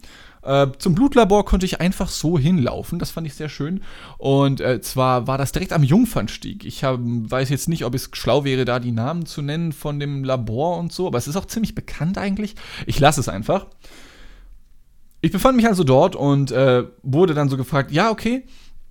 Äh, 0.45 0.69
zum 0.79 0.95
Blutlabor 0.95 1.45
konnte 1.45 1.67
ich 1.67 1.81
einfach 1.81 2.09
so 2.09 2.39
hinlaufen, 2.39 3.01
das 3.01 3.11
fand 3.11 3.27
ich 3.27 3.35
sehr 3.35 3.49
schön. 3.49 3.81
Und 4.19 4.61
äh, 4.61 4.81
zwar 4.81 5.27
war 5.27 5.39
das 5.39 5.51
direkt 5.51 5.73
am 5.73 5.83
Jungfernstieg. 5.83 6.65
Ich 6.65 6.85
hab, 6.85 7.01
weiß 7.03 7.49
jetzt 7.49 7.69
nicht, 7.69 7.85
ob 7.85 7.97
es 7.97 8.11
schlau 8.13 8.45
wäre, 8.45 8.65
da 8.65 8.79
die 8.79 8.93
Namen 8.93 9.27
zu 9.27 9.43
nennen 9.43 9.73
von 9.73 9.99
dem 9.99 10.23
Labor 10.23 10.79
und 10.79 10.93
so, 10.93 11.09
aber 11.09 11.19
es 11.19 11.27
ist 11.27 11.35
auch 11.35 11.47
ziemlich 11.47 11.75
bekannt 11.75 12.19
eigentlich. 12.19 12.55
Ich 12.87 13.01
lasse 13.01 13.19
es 13.19 13.29
einfach. 13.29 13.67
Ich 15.21 15.33
befand 15.33 15.57
mich 15.57 15.67
also 15.67 15.85
dort 15.85 16.15
und 16.17 16.51
äh, 16.51 16.85
wurde 17.03 17.35
dann 17.35 17.49
so 17.49 17.57
gefragt, 17.57 17.91
ja, 17.91 18.11
okay, 18.11 18.45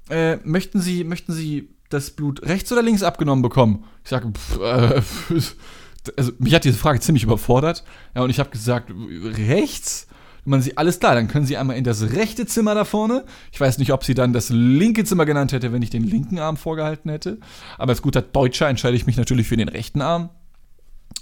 äh, 0.09 0.37
möchten 0.43 0.81
Sie, 0.81 1.03
möchten 1.03 1.33
Sie 1.33 1.69
das 1.89 2.11
Blut 2.11 2.41
rechts 2.43 2.71
oder 2.71 2.81
links 2.81 3.03
abgenommen 3.03 3.41
bekommen? 3.41 3.85
Ich 4.03 4.09
sage, 4.09 4.31
äh, 4.61 5.01
also 6.17 6.31
mich 6.39 6.53
hat 6.53 6.63
diese 6.63 6.77
Frage 6.77 6.99
ziemlich 6.99 7.23
überfordert. 7.23 7.83
Ja, 8.15 8.23
und 8.23 8.29
ich 8.29 8.39
habe 8.39 8.49
gesagt, 8.49 8.91
rechts? 8.91 10.07
Und 10.45 10.51
man 10.51 10.61
sieht, 10.61 10.77
alles 10.77 10.99
klar, 10.99 11.15
dann 11.15 11.27
können 11.27 11.45
Sie 11.45 11.57
einmal 11.57 11.77
in 11.77 11.83
das 11.83 12.13
rechte 12.13 12.45
Zimmer 12.45 12.75
da 12.75 12.85
vorne. 12.85 13.25
Ich 13.51 13.59
weiß 13.59 13.77
nicht, 13.79 13.91
ob 13.91 14.03
sie 14.03 14.13
dann 14.13 14.31
das 14.31 14.49
linke 14.49 15.03
Zimmer 15.03 15.25
genannt 15.25 15.51
hätte, 15.51 15.73
wenn 15.73 15.81
ich 15.81 15.89
den 15.89 16.03
linken 16.03 16.37
Arm 16.37 16.57
vorgehalten 16.57 17.09
hätte. 17.09 17.39
Aber 17.77 17.91
als 17.91 18.01
guter 18.01 18.21
Deutscher 18.21 18.69
entscheide 18.69 18.95
ich 18.95 19.07
mich 19.07 19.17
natürlich 19.17 19.47
für 19.47 19.57
den 19.57 19.69
rechten 19.69 20.01
Arm. 20.01 20.29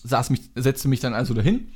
Saß 0.03 0.29
mich, 0.29 0.41
setzte 0.55 0.89
mich 0.89 0.99
dann 0.99 1.13
also 1.13 1.33
dahin. 1.33 1.69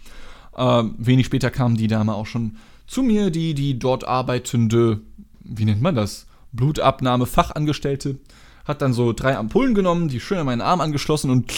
Ähm, 0.58 0.96
wenig 0.98 1.26
später 1.26 1.50
kam 1.50 1.78
die 1.78 1.88
Dame 1.88 2.16
auch 2.16 2.26
schon 2.26 2.58
zu 2.88 3.04
mir, 3.04 3.30
die, 3.30 3.54
die 3.54 3.78
dort 3.78 4.08
arbeitende, 4.08 5.02
wie 5.44 5.66
nennt 5.66 5.82
man 5.82 5.96
das? 5.96 6.26
Blutabnahme, 6.54 7.26
Fachangestellte, 7.26 8.20
hat 8.66 8.82
dann 8.82 8.94
so 8.94 9.14
drei 9.14 9.38
Ampullen 9.38 9.76
genommen, 9.76 10.08
die 10.08 10.20
schön 10.20 10.40
an 10.40 10.46
meinen 10.46 10.62
Arm 10.62 10.82
angeschlossen 10.82 11.30
und 11.30 11.52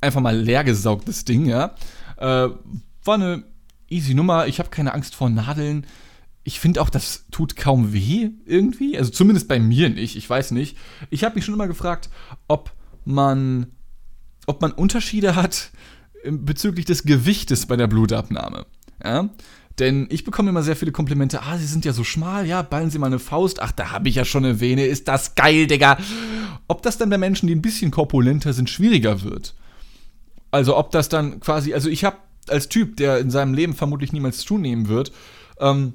einfach 0.00 0.20
mal 0.20 0.36
leer 0.36 0.64
gesaugt, 0.64 1.08
das 1.08 1.24
Ding, 1.24 1.46
ja. 1.46 1.74
Äh, 2.18 2.48
war 3.04 3.14
eine 3.14 3.44
easy 3.88 4.14
Nummer. 4.14 4.46
Ich 4.46 4.58
habe 4.58 4.70
keine 4.70 4.94
Angst 4.94 5.14
vor 5.14 5.30
Nadeln. 5.30 5.86
Ich 6.44 6.58
finde 6.58 6.80
auch, 6.82 6.90
das 6.90 7.26
tut 7.30 7.56
kaum 7.56 7.92
weh 7.92 8.30
irgendwie. 8.46 8.98
Also 8.98 9.10
zumindest 9.10 9.48
bei 9.48 9.60
mir 9.60 9.90
nicht. 9.90 10.16
Ich 10.16 10.28
weiß 10.28 10.50
nicht. 10.52 10.76
Ich 11.10 11.24
habe 11.24 11.36
mich 11.36 11.44
schon 11.44 11.54
immer 11.54 11.68
gefragt, 11.68 12.10
ob 12.48 12.72
man, 13.04 13.66
ob 14.46 14.60
man 14.60 14.72
Unterschiede 14.72 15.36
hat 15.36 15.70
bezüglich 16.24 16.84
des 16.84 17.04
Gewichtes 17.04 17.66
bei 17.66 17.76
der 17.76 17.86
Blutabnahme. 17.86 18.66
Ja? 19.02 19.30
Denn 19.78 20.06
ich 20.10 20.24
bekomme 20.24 20.50
immer 20.50 20.62
sehr 20.62 20.76
viele 20.76 20.92
Komplimente. 20.92 21.42
Ah, 21.42 21.56
sie 21.56 21.66
sind 21.66 21.84
ja 21.84 21.92
so 21.92 22.04
schmal. 22.04 22.46
Ja, 22.46 22.62
ballen 22.62 22.90
Sie 22.90 22.98
mal 22.98 23.06
eine 23.06 23.18
Faust. 23.18 23.60
Ach, 23.60 23.72
da 23.72 23.90
habe 23.90 24.08
ich 24.08 24.16
ja 24.16 24.24
schon 24.24 24.44
eine 24.44 24.60
Vene. 24.60 24.84
Ist 24.84 25.08
das 25.08 25.34
geil, 25.34 25.66
Digga. 25.66 25.98
Ob 26.68 26.82
das 26.82 26.98
dann 26.98 27.10
bei 27.10 27.18
Menschen, 27.18 27.46
die 27.46 27.54
ein 27.54 27.62
bisschen 27.62 27.90
korpulenter 27.90 28.52
sind, 28.52 28.68
schwieriger 28.68 29.22
wird. 29.22 29.54
Also 30.50 30.76
ob 30.76 30.90
das 30.90 31.08
dann 31.08 31.40
quasi, 31.40 31.72
also 31.72 31.88
ich 31.88 32.04
habe 32.04 32.18
als 32.48 32.68
Typ, 32.68 32.96
der 32.96 33.18
in 33.18 33.30
seinem 33.30 33.54
Leben 33.54 33.74
vermutlich 33.74 34.12
niemals 34.12 34.38
zunehmen 34.38 34.88
wird, 34.88 35.12
ähm, 35.58 35.94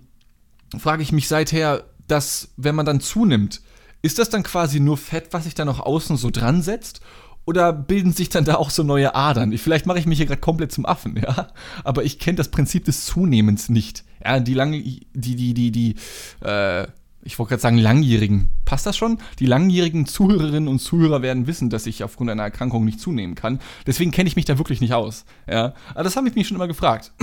frage 0.77 1.03
ich 1.03 1.12
mich 1.12 1.27
seither, 1.27 1.86
dass 2.07 2.50
wenn 2.57 2.75
man 2.75 2.86
dann 2.86 3.00
zunimmt, 3.00 3.62
ist 4.01 4.19
das 4.19 4.29
dann 4.29 4.43
quasi 4.43 4.79
nur 4.79 4.98
Fett, 4.98 5.27
was 5.31 5.43
sich 5.43 5.55
dann 5.55 5.67
noch 5.67 5.79
außen 5.79 6.17
so 6.17 6.29
dran 6.29 6.62
setzt? 6.62 7.01
Oder 7.47 7.71
bilden 7.71 8.11
sich 8.11 8.27
dann 8.27 8.43
da 8.43 8.55
auch 8.55 8.69
so 8.69 8.83
neue 8.83 9.15
Adern? 9.15 9.57
Vielleicht 9.57 9.85
mache 9.85 9.99
ich 9.99 10.05
mich 10.05 10.17
hier 10.17 10.25
gerade 10.25 10.41
komplett 10.41 10.73
zum 10.73 10.85
Affen, 10.85 11.15
ja. 11.15 11.47
Aber 11.85 12.03
ich 12.03 12.19
kenne 12.19 12.35
das 12.35 12.49
Prinzip 12.49 12.83
des 12.83 13.05
Zunehmens 13.05 13.69
nicht. 13.69 14.03
Ja, 14.23 14.41
die 14.41 14.53
lange, 14.53 14.81
die, 14.81 15.07
die, 15.13 15.53
die, 15.53 15.71
die, 15.71 15.95
äh, 16.43 16.87
ich 17.23 17.39
wollte 17.39 17.51
gerade 17.51 17.61
sagen, 17.61 17.77
langjährigen. 17.77 18.49
Passt 18.65 18.85
das 18.85 18.97
schon? 18.97 19.19
Die 19.39 19.45
langjährigen 19.45 20.05
Zuhörerinnen 20.05 20.67
und 20.67 20.79
Zuhörer 20.79 21.21
werden 21.21 21.47
wissen, 21.47 21.69
dass 21.69 21.85
ich 21.85 22.03
aufgrund 22.03 22.29
einer 22.29 22.43
Erkrankung 22.43 22.83
nicht 22.83 22.99
zunehmen 22.99 23.35
kann. 23.35 23.61
Deswegen 23.85 24.11
kenne 24.11 24.27
ich 24.27 24.35
mich 24.35 24.43
da 24.45 24.57
wirklich 24.57 24.81
nicht 24.81 24.93
aus. 24.93 25.23
Ja. 25.49 25.73
Aber 25.93 26.03
das 26.03 26.17
habe 26.17 26.27
ich 26.27 26.35
mich 26.35 26.49
schon 26.49 26.55
immer 26.55 26.67
gefragt. 26.67 27.13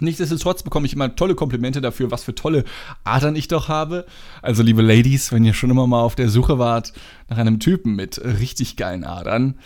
Nichtsdestotrotz 0.00 0.62
bekomme 0.62 0.86
ich 0.86 0.94
immer 0.94 1.14
tolle 1.14 1.34
Komplimente 1.34 1.80
dafür, 1.80 2.10
was 2.10 2.24
für 2.24 2.34
tolle 2.34 2.64
Adern 3.04 3.36
ich 3.36 3.48
doch 3.48 3.68
habe. 3.68 4.06
Also, 4.40 4.62
liebe 4.62 4.82
Ladies, 4.82 5.32
wenn 5.32 5.44
ihr 5.44 5.54
schon 5.54 5.70
immer 5.70 5.86
mal 5.86 6.00
auf 6.00 6.14
der 6.14 6.28
Suche 6.28 6.58
wart 6.58 6.92
nach 7.28 7.38
einem 7.38 7.60
Typen 7.60 7.94
mit 7.94 8.20
richtig 8.24 8.76
geilen 8.76 9.04
Adern, 9.04 9.58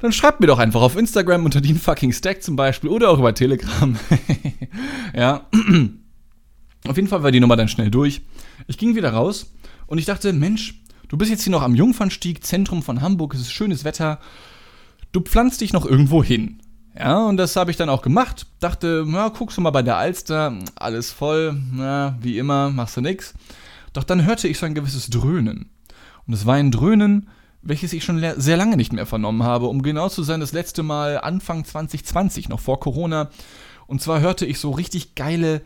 dann 0.00 0.12
schreibt 0.12 0.40
mir 0.40 0.48
doch 0.48 0.58
einfach 0.58 0.82
auf 0.82 0.96
Instagram 0.96 1.44
unter 1.44 1.60
den 1.60 1.76
fucking 1.76 2.12
Stack 2.12 2.42
zum 2.42 2.56
Beispiel 2.56 2.90
oder 2.90 3.10
auch 3.10 3.18
über 3.18 3.34
Telegram. 3.34 3.96
ja. 5.14 5.46
Auf 6.86 6.96
jeden 6.96 7.08
Fall 7.08 7.22
war 7.22 7.32
die 7.32 7.40
Nummer 7.40 7.56
dann 7.56 7.68
schnell 7.68 7.90
durch. 7.90 8.20
Ich 8.66 8.76
ging 8.76 8.96
wieder 8.96 9.12
raus 9.12 9.54
und 9.86 9.98
ich 9.98 10.04
dachte, 10.04 10.32
Mensch, 10.32 10.82
du 11.08 11.16
bist 11.16 11.30
jetzt 11.30 11.44
hier 11.44 11.52
noch 11.52 11.62
am 11.62 11.74
Jungfernstieg, 11.74 12.44
Zentrum 12.44 12.82
von 12.82 13.00
Hamburg, 13.00 13.34
es 13.34 13.40
ist 13.40 13.52
schönes 13.52 13.84
Wetter. 13.84 14.20
Du 15.12 15.20
pflanzt 15.20 15.60
dich 15.60 15.72
noch 15.72 15.86
irgendwo 15.86 16.22
hin. 16.22 16.60
Ja, 16.96 17.26
und 17.26 17.36
das 17.36 17.56
habe 17.56 17.70
ich 17.70 17.76
dann 17.76 17.88
auch 17.88 18.02
gemacht. 18.02 18.46
Dachte, 18.60 19.04
na, 19.06 19.28
guckst 19.28 19.56
du 19.56 19.60
mal 19.60 19.70
bei 19.70 19.82
der 19.82 19.96
Alster, 19.96 20.56
alles 20.76 21.10
voll, 21.10 21.60
na, 21.72 22.16
wie 22.20 22.38
immer, 22.38 22.70
machst 22.70 22.96
du 22.96 23.00
nix. 23.00 23.34
Doch 23.92 24.04
dann 24.04 24.24
hörte 24.24 24.48
ich 24.48 24.58
so 24.58 24.66
ein 24.66 24.74
gewisses 24.74 25.10
Dröhnen. 25.10 25.70
Und 26.26 26.34
es 26.34 26.46
war 26.46 26.54
ein 26.54 26.70
Dröhnen, 26.70 27.28
welches 27.62 27.92
ich 27.92 28.04
schon 28.04 28.24
sehr 28.36 28.56
lange 28.56 28.76
nicht 28.76 28.92
mehr 28.92 29.06
vernommen 29.06 29.42
habe. 29.42 29.66
Um 29.66 29.82
genau 29.82 30.08
zu 30.08 30.22
sein, 30.22 30.40
das 30.40 30.52
letzte 30.52 30.82
Mal 30.82 31.18
Anfang 31.20 31.64
2020, 31.64 32.48
noch 32.48 32.60
vor 32.60 32.80
Corona. 32.80 33.30
Und 33.86 34.00
zwar 34.00 34.20
hörte 34.20 34.46
ich 34.46 34.60
so 34.60 34.70
richtig 34.70 35.14
geile 35.14 35.62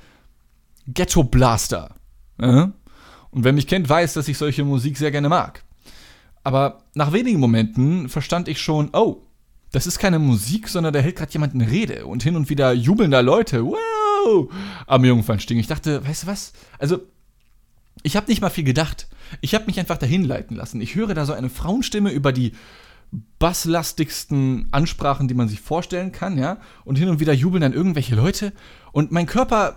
Ghetto 0.86 1.24
Blaster. 1.24 1.94
Ja? 2.40 2.72
Und 3.30 3.44
wer 3.44 3.52
mich 3.52 3.66
kennt, 3.66 3.88
weiß, 3.88 4.14
dass 4.14 4.28
ich 4.28 4.38
solche 4.38 4.64
Musik 4.64 4.96
sehr 4.96 5.10
gerne 5.10 5.28
mag. 5.28 5.62
Aber 6.42 6.84
nach 6.94 7.12
wenigen 7.12 7.40
Momenten 7.40 8.08
verstand 8.08 8.48
ich 8.48 8.60
schon, 8.60 8.90
oh, 8.92 9.22
das 9.72 9.86
ist 9.86 9.98
keine 9.98 10.18
Musik, 10.18 10.68
sondern 10.68 10.92
da 10.92 11.00
hält 11.00 11.16
gerade 11.16 11.32
jemand 11.32 11.54
eine 11.54 11.70
Rede 11.70 12.06
und 12.06 12.22
hin 12.22 12.36
und 12.36 12.48
wieder 12.48 12.72
jubeln 12.72 13.10
da 13.10 13.20
Leute, 13.20 13.64
wow, 13.64 14.50
am 14.86 15.04
Jungfernstieg. 15.04 15.58
Ich 15.58 15.66
dachte, 15.66 16.06
weißt 16.06 16.24
du 16.24 16.26
was? 16.26 16.52
Also, 16.78 17.00
ich 18.02 18.16
habe 18.16 18.28
nicht 18.28 18.40
mal 18.40 18.50
viel 18.50 18.64
gedacht. 18.64 19.08
Ich 19.40 19.54
habe 19.54 19.66
mich 19.66 19.78
einfach 19.78 19.98
dahin 19.98 20.24
leiten 20.24 20.56
lassen. 20.56 20.80
Ich 20.80 20.94
höre 20.94 21.14
da 21.14 21.26
so 21.26 21.32
eine 21.32 21.50
Frauenstimme 21.50 22.10
über 22.10 22.32
die 22.32 22.52
basslastigsten 23.38 24.68
Ansprachen, 24.70 25.28
die 25.28 25.34
man 25.34 25.48
sich 25.48 25.60
vorstellen 25.60 26.12
kann, 26.12 26.38
ja. 26.38 26.58
Und 26.84 26.96
hin 26.96 27.08
und 27.08 27.20
wieder 27.20 27.32
jubeln 27.32 27.62
dann 27.62 27.72
irgendwelche 27.72 28.14
Leute. 28.14 28.52
Und 28.92 29.12
mein 29.12 29.26
Körper 29.26 29.76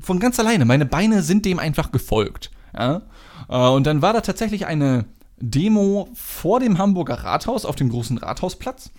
von 0.00 0.18
ganz 0.18 0.38
alleine, 0.40 0.64
meine 0.64 0.86
Beine 0.86 1.22
sind 1.22 1.44
dem 1.44 1.58
einfach 1.58 1.92
gefolgt, 1.92 2.50
ja. 2.74 3.02
Äh, 3.48 3.68
und 3.68 3.86
dann 3.86 4.02
war 4.02 4.12
da 4.12 4.20
tatsächlich 4.20 4.66
eine 4.66 5.04
Demo 5.38 6.08
vor 6.14 6.60
dem 6.60 6.78
Hamburger 6.78 7.14
Rathaus 7.14 7.64
auf 7.64 7.76
dem 7.76 7.88
großen 7.88 8.18
Rathausplatz. 8.18 8.90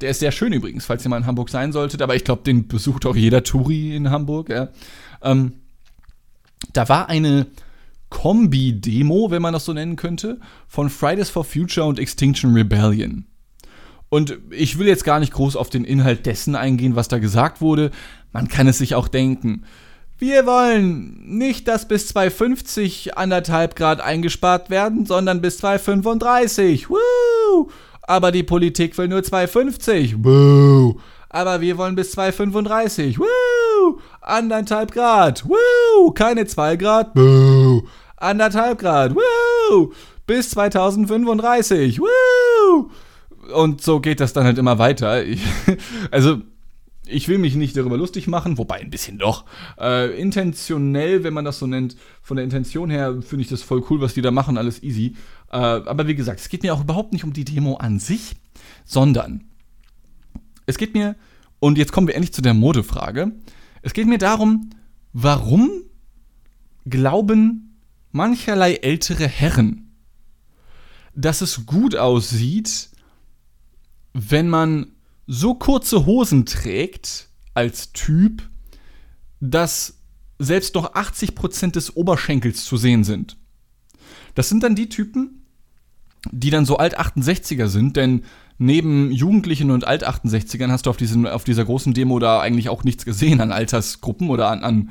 Der 0.00 0.10
ist 0.10 0.20
sehr 0.20 0.32
schön 0.32 0.52
übrigens, 0.52 0.86
falls 0.86 1.04
ihr 1.04 1.08
mal 1.08 1.18
in 1.18 1.26
Hamburg 1.26 1.50
sein 1.50 1.72
solltet, 1.72 2.02
aber 2.02 2.14
ich 2.14 2.24
glaube, 2.24 2.42
den 2.42 2.68
besucht 2.68 3.06
auch 3.06 3.16
jeder 3.16 3.42
Touri 3.42 3.94
in 3.96 4.10
Hamburg. 4.10 4.48
Ja. 4.48 4.68
Ähm, 5.22 5.54
da 6.72 6.88
war 6.88 7.08
eine 7.08 7.46
Kombi-Demo, 8.10 9.30
wenn 9.30 9.42
man 9.42 9.52
das 9.52 9.64
so 9.64 9.72
nennen 9.72 9.96
könnte, 9.96 10.40
von 10.66 10.88
Fridays 10.88 11.30
for 11.30 11.44
Future 11.44 11.86
und 11.86 11.98
Extinction 11.98 12.54
Rebellion. 12.54 13.26
Und 14.08 14.38
ich 14.50 14.78
will 14.78 14.86
jetzt 14.86 15.04
gar 15.04 15.20
nicht 15.20 15.32
groß 15.32 15.56
auf 15.56 15.68
den 15.68 15.84
Inhalt 15.84 16.24
dessen 16.24 16.54
eingehen, 16.54 16.96
was 16.96 17.08
da 17.08 17.18
gesagt 17.18 17.60
wurde. 17.60 17.90
Man 18.32 18.48
kann 18.48 18.66
es 18.66 18.78
sich 18.78 18.94
auch 18.94 19.08
denken. 19.08 19.64
Wir 20.16 20.46
wollen 20.46 21.38
nicht, 21.38 21.68
dass 21.68 21.86
bis 21.86 22.08
250 22.08 23.16
anderthalb 23.16 23.76
Grad 23.76 24.00
eingespart 24.00 24.70
werden, 24.70 25.06
sondern 25.06 25.40
bis 25.40 25.58
235. 25.58 26.88
Woo! 26.90 27.70
Aber 28.08 28.32
die 28.32 28.42
Politik 28.42 28.96
will 28.96 29.06
nur 29.06 29.22
250. 29.22 30.24
Woo! 30.24 30.98
Aber 31.28 31.60
wir 31.60 31.76
wollen 31.76 31.94
bis 31.94 32.12
235. 32.12 33.18
Woo! 33.18 33.98
Anderthalb 34.22 34.92
Grad. 34.92 35.44
Woo! 35.46 36.10
Keine 36.12 36.46
2 36.46 36.76
Grad. 36.76 37.14
Woo! 37.14 37.82
Anderthalb 38.16 38.78
Grad. 38.78 39.14
Woo! 39.14 39.92
Bis 40.26 40.48
2035. 40.48 42.00
Woo! 42.00 42.90
Und 43.52 43.82
so 43.82 44.00
geht 44.00 44.20
das 44.20 44.32
dann 44.32 44.44
halt 44.44 44.56
immer 44.56 44.78
weiter. 44.78 45.22
Ich, 45.22 45.42
also 46.10 46.38
ich 47.08 47.28
will 47.28 47.38
mich 47.38 47.54
nicht 47.54 47.76
darüber 47.76 47.96
lustig 47.96 48.26
machen, 48.26 48.58
wobei 48.58 48.76
ein 48.76 48.90
bisschen 48.90 49.18
doch. 49.18 49.44
Äh, 49.78 50.20
intentionell, 50.20 51.24
wenn 51.24 51.34
man 51.34 51.44
das 51.44 51.58
so 51.58 51.66
nennt, 51.66 51.96
von 52.22 52.36
der 52.36 52.44
Intention 52.44 52.90
her 52.90 53.22
finde 53.22 53.42
ich 53.42 53.48
das 53.48 53.62
voll 53.62 53.84
cool, 53.90 54.00
was 54.00 54.14
die 54.14 54.22
da 54.22 54.30
machen, 54.30 54.58
alles 54.58 54.82
easy. 54.82 55.16
Äh, 55.50 55.56
aber 55.56 56.06
wie 56.06 56.14
gesagt, 56.14 56.40
es 56.40 56.48
geht 56.48 56.62
mir 56.62 56.74
auch 56.74 56.82
überhaupt 56.82 57.12
nicht 57.12 57.24
um 57.24 57.32
die 57.32 57.44
Demo 57.44 57.76
an 57.76 57.98
sich, 57.98 58.36
sondern 58.84 59.44
es 60.66 60.76
geht 60.76 60.94
mir, 60.94 61.16
und 61.60 61.78
jetzt 61.78 61.92
kommen 61.92 62.06
wir 62.06 62.14
endlich 62.14 62.32
zu 62.32 62.42
der 62.42 62.54
Modefrage, 62.54 63.32
es 63.82 63.92
geht 63.94 64.06
mir 64.06 64.18
darum, 64.18 64.70
warum 65.12 65.70
glauben 66.84 67.80
mancherlei 68.12 68.74
ältere 68.74 69.26
Herren, 69.26 69.94
dass 71.14 71.40
es 71.40 71.66
gut 71.66 71.96
aussieht, 71.96 72.90
wenn 74.12 74.48
man 74.48 74.92
so 75.28 75.54
kurze 75.54 76.06
Hosen 76.06 76.46
trägt 76.46 77.28
als 77.54 77.92
Typ, 77.92 78.48
dass 79.40 79.98
selbst 80.38 80.74
noch 80.74 80.94
80% 80.94 81.72
des 81.72 81.94
Oberschenkels 81.94 82.64
zu 82.64 82.76
sehen 82.76 83.04
sind. 83.04 83.36
Das 84.34 84.48
sind 84.48 84.62
dann 84.62 84.74
die 84.74 84.88
Typen, 84.88 85.46
die 86.32 86.50
dann 86.50 86.64
so 86.64 86.78
alt 86.78 86.98
68er 86.98 87.68
sind, 87.68 87.96
denn 87.96 88.24
neben 88.56 89.12
Jugendlichen 89.12 89.70
und 89.70 89.86
Alt 89.86 90.06
68ern 90.06 90.70
hast 90.70 90.86
du 90.86 90.90
auf, 90.90 90.96
diesen, 90.96 91.26
auf 91.26 91.44
dieser 91.44 91.64
großen 91.64 91.94
Demo 91.94 92.18
da 92.18 92.40
eigentlich 92.40 92.68
auch 92.68 92.82
nichts 92.82 93.04
gesehen 93.04 93.40
an 93.40 93.52
Altersgruppen 93.52 94.30
oder 94.30 94.50
an, 94.50 94.64
an, 94.64 94.90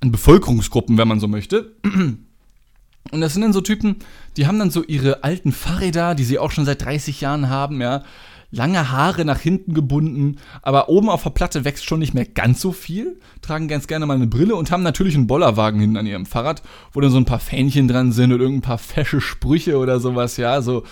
an 0.00 0.12
Bevölkerungsgruppen, 0.12 0.96
wenn 0.96 1.08
man 1.08 1.20
so 1.20 1.28
möchte. 1.28 1.76
Und 1.82 3.20
das 3.20 3.34
sind 3.34 3.42
dann 3.42 3.52
so 3.52 3.60
Typen, 3.60 3.96
die 4.36 4.46
haben 4.46 4.58
dann 4.58 4.70
so 4.70 4.82
ihre 4.82 5.24
alten 5.24 5.52
Fahrräder, 5.52 6.14
die 6.14 6.24
sie 6.24 6.38
auch 6.38 6.50
schon 6.50 6.64
seit 6.64 6.84
30 6.84 7.20
Jahren 7.20 7.48
haben, 7.48 7.80
ja, 7.80 8.02
lange 8.50 8.90
Haare 8.90 9.24
nach 9.24 9.40
hinten 9.40 9.74
gebunden, 9.74 10.36
aber 10.62 10.88
oben 10.88 11.08
auf 11.08 11.22
der 11.22 11.30
Platte 11.30 11.64
wächst 11.64 11.84
schon 11.84 11.98
nicht 11.98 12.14
mehr 12.14 12.24
ganz 12.24 12.60
so 12.60 12.72
viel, 12.72 13.20
tragen 13.42 13.68
ganz 13.68 13.86
gerne 13.86 14.06
mal 14.06 14.14
eine 14.14 14.26
Brille 14.26 14.54
und 14.54 14.70
haben 14.70 14.82
natürlich 14.82 15.14
einen 15.14 15.26
Bollerwagen 15.26 15.80
hinten 15.80 15.96
an 15.96 16.06
ihrem 16.06 16.26
Fahrrad, 16.26 16.62
wo 16.92 17.00
dann 17.00 17.10
so 17.10 17.18
ein 17.18 17.24
paar 17.24 17.40
Fähnchen 17.40 17.88
dran 17.88 18.12
sind 18.12 18.32
und 18.32 18.40
irgendein 18.40 18.62
paar 18.62 18.78
fesche 18.78 19.20
Sprüche 19.20 19.78
oder 19.78 20.00
sowas, 20.00 20.36
ja, 20.36 20.62
so 20.62 20.84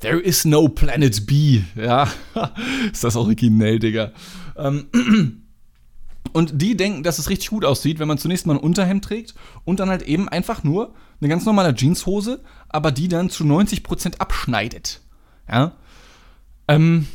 There 0.00 0.20
is 0.20 0.44
no 0.44 0.68
Planet 0.68 1.26
B, 1.26 1.62
ja, 1.74 2.08
ist 2.92 3.04
das 3.04 3.16
originell, 3.16 3.78
Digga. 3.78 4.12
Ähm, 4.56 4.88
und 6.32 6.60
die 6.60 6.76
denken, 6.76 7.02
dass 7.02 7.18
es 7.18 7.30
richtig 7.30 7.48
gut 7.48 7.64
aussieht, 7.64 7.98
wenn 7.98 8.08
man 8.08 8.18
zunächst 8.18 8.46
mal 8.46 8.54
ein 8.54 8.60
Unterhemd 8.60 9.04
trägt 9.04 9.34
und 9.64 9.80
dann 9.80 9.88
halt 9.88 10.02
eben 10.02 10.28
einfach 10.28 10.64
nur 10.64 10.94
eine 11.20 11.30
ganz 11.30 11.46
normale 11.46 11.74
Jeanshose, 11.74 12.42
aber 12.68 12.92
die 12.92 13.08
dann 13.08 13.30
zu 13.30 13.44
90% 13.44 14.18
abschneidet. 14.18 15.00
Ja, 15.50 15.76
ähm, 16.68 17.06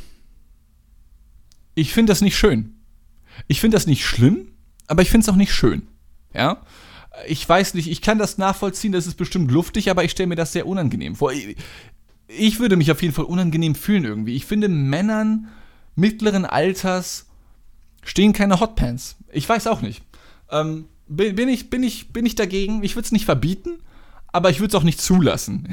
ich 1.74 1.92
finde 1.92 2.10
das 2.10 2.20
nicht 2.20 2.36
schön. 2.36 2.74
Ich 3.48 3.60
finde 3.60 3.76
das 3.76 3.86
nicht 3.86 4.04
schlimm, 4.04 4.48
aber 4.86 5.02
ich 5.02 5.10
finde 5.10 5.24
es 5.24 5.28
auch 5.28 5.36
nicht 5.36 5.54
schön. 5.54 5.88
Ja? 6.34 6.62
Ich 7.26 7.46
weiß 7.48 7.74
nicht, 7.74 7.88
ich 7.88 8.02
kann 8.02 8.18
das 8.18 8.38
nachvollziehen, 8.38 8.92
das 8.92 9.06
ist 9.06 9.16
bestimmt 9.16 9.50
luftig, 9.50 9.90
aber 9.90 10.04
ich 10.04 10.12
stelle 10.12 10.28
mir 10.28 10.36
das 10.36 10.52
sehr 10.52 10.66
unangenehm 10.66 11.16
vor. 11.16 11.32
Ich 12.28 12.58
würde 12.58 12.76
mich 12.76 12.90
auf 12.90 13.02
jeden 13.02 13.14
Fall 13.14 13.26
unangenehm 13.26 13.74
fühlen 13.74 14.04
irgendwie. 14.04 14.34
Ich 14.34 14.46
finde, 14.46 14.68
Männern 14.68 15.48
mittleren 15.94 16.46
Alters 16.46 17.26
stehen 18.02 18.32
keine 18.32 18.60
Hotpants. 18.60 19.16
Ich 19.30 19.48
weiß 19.48 19.66
auch 19.66 19.82
nicht. 19.82 20.02
Ähm, 20.50 20.86
bin, 21.06 21.34
bin, 21.34 21.48
ich, 21.48 21.70
bin, 21.70 21.82
ich, 21.82 22.12
bin 22.12 22.26
ich 22.26 22.34
dagegen? 22.34 22.82
Ich 22.82 22.96
würde 22.96 23.06
es 23.06 23.12
nicht 23.12 23.26
verbieten, 23.26 23.78
aber 24.28 24.50
ich 24.50 24.60
würde 24.60 24.74
es 24.74 24.80
auch 24.80 24.84
nicht 24.84 25.00
zulassen. 25.00 25.68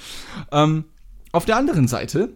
ähm, 0.52 0.84
auf 1.30 1.44
der 1.44 1.56
anderen 1.56 1.88
Seite 1.88 2.32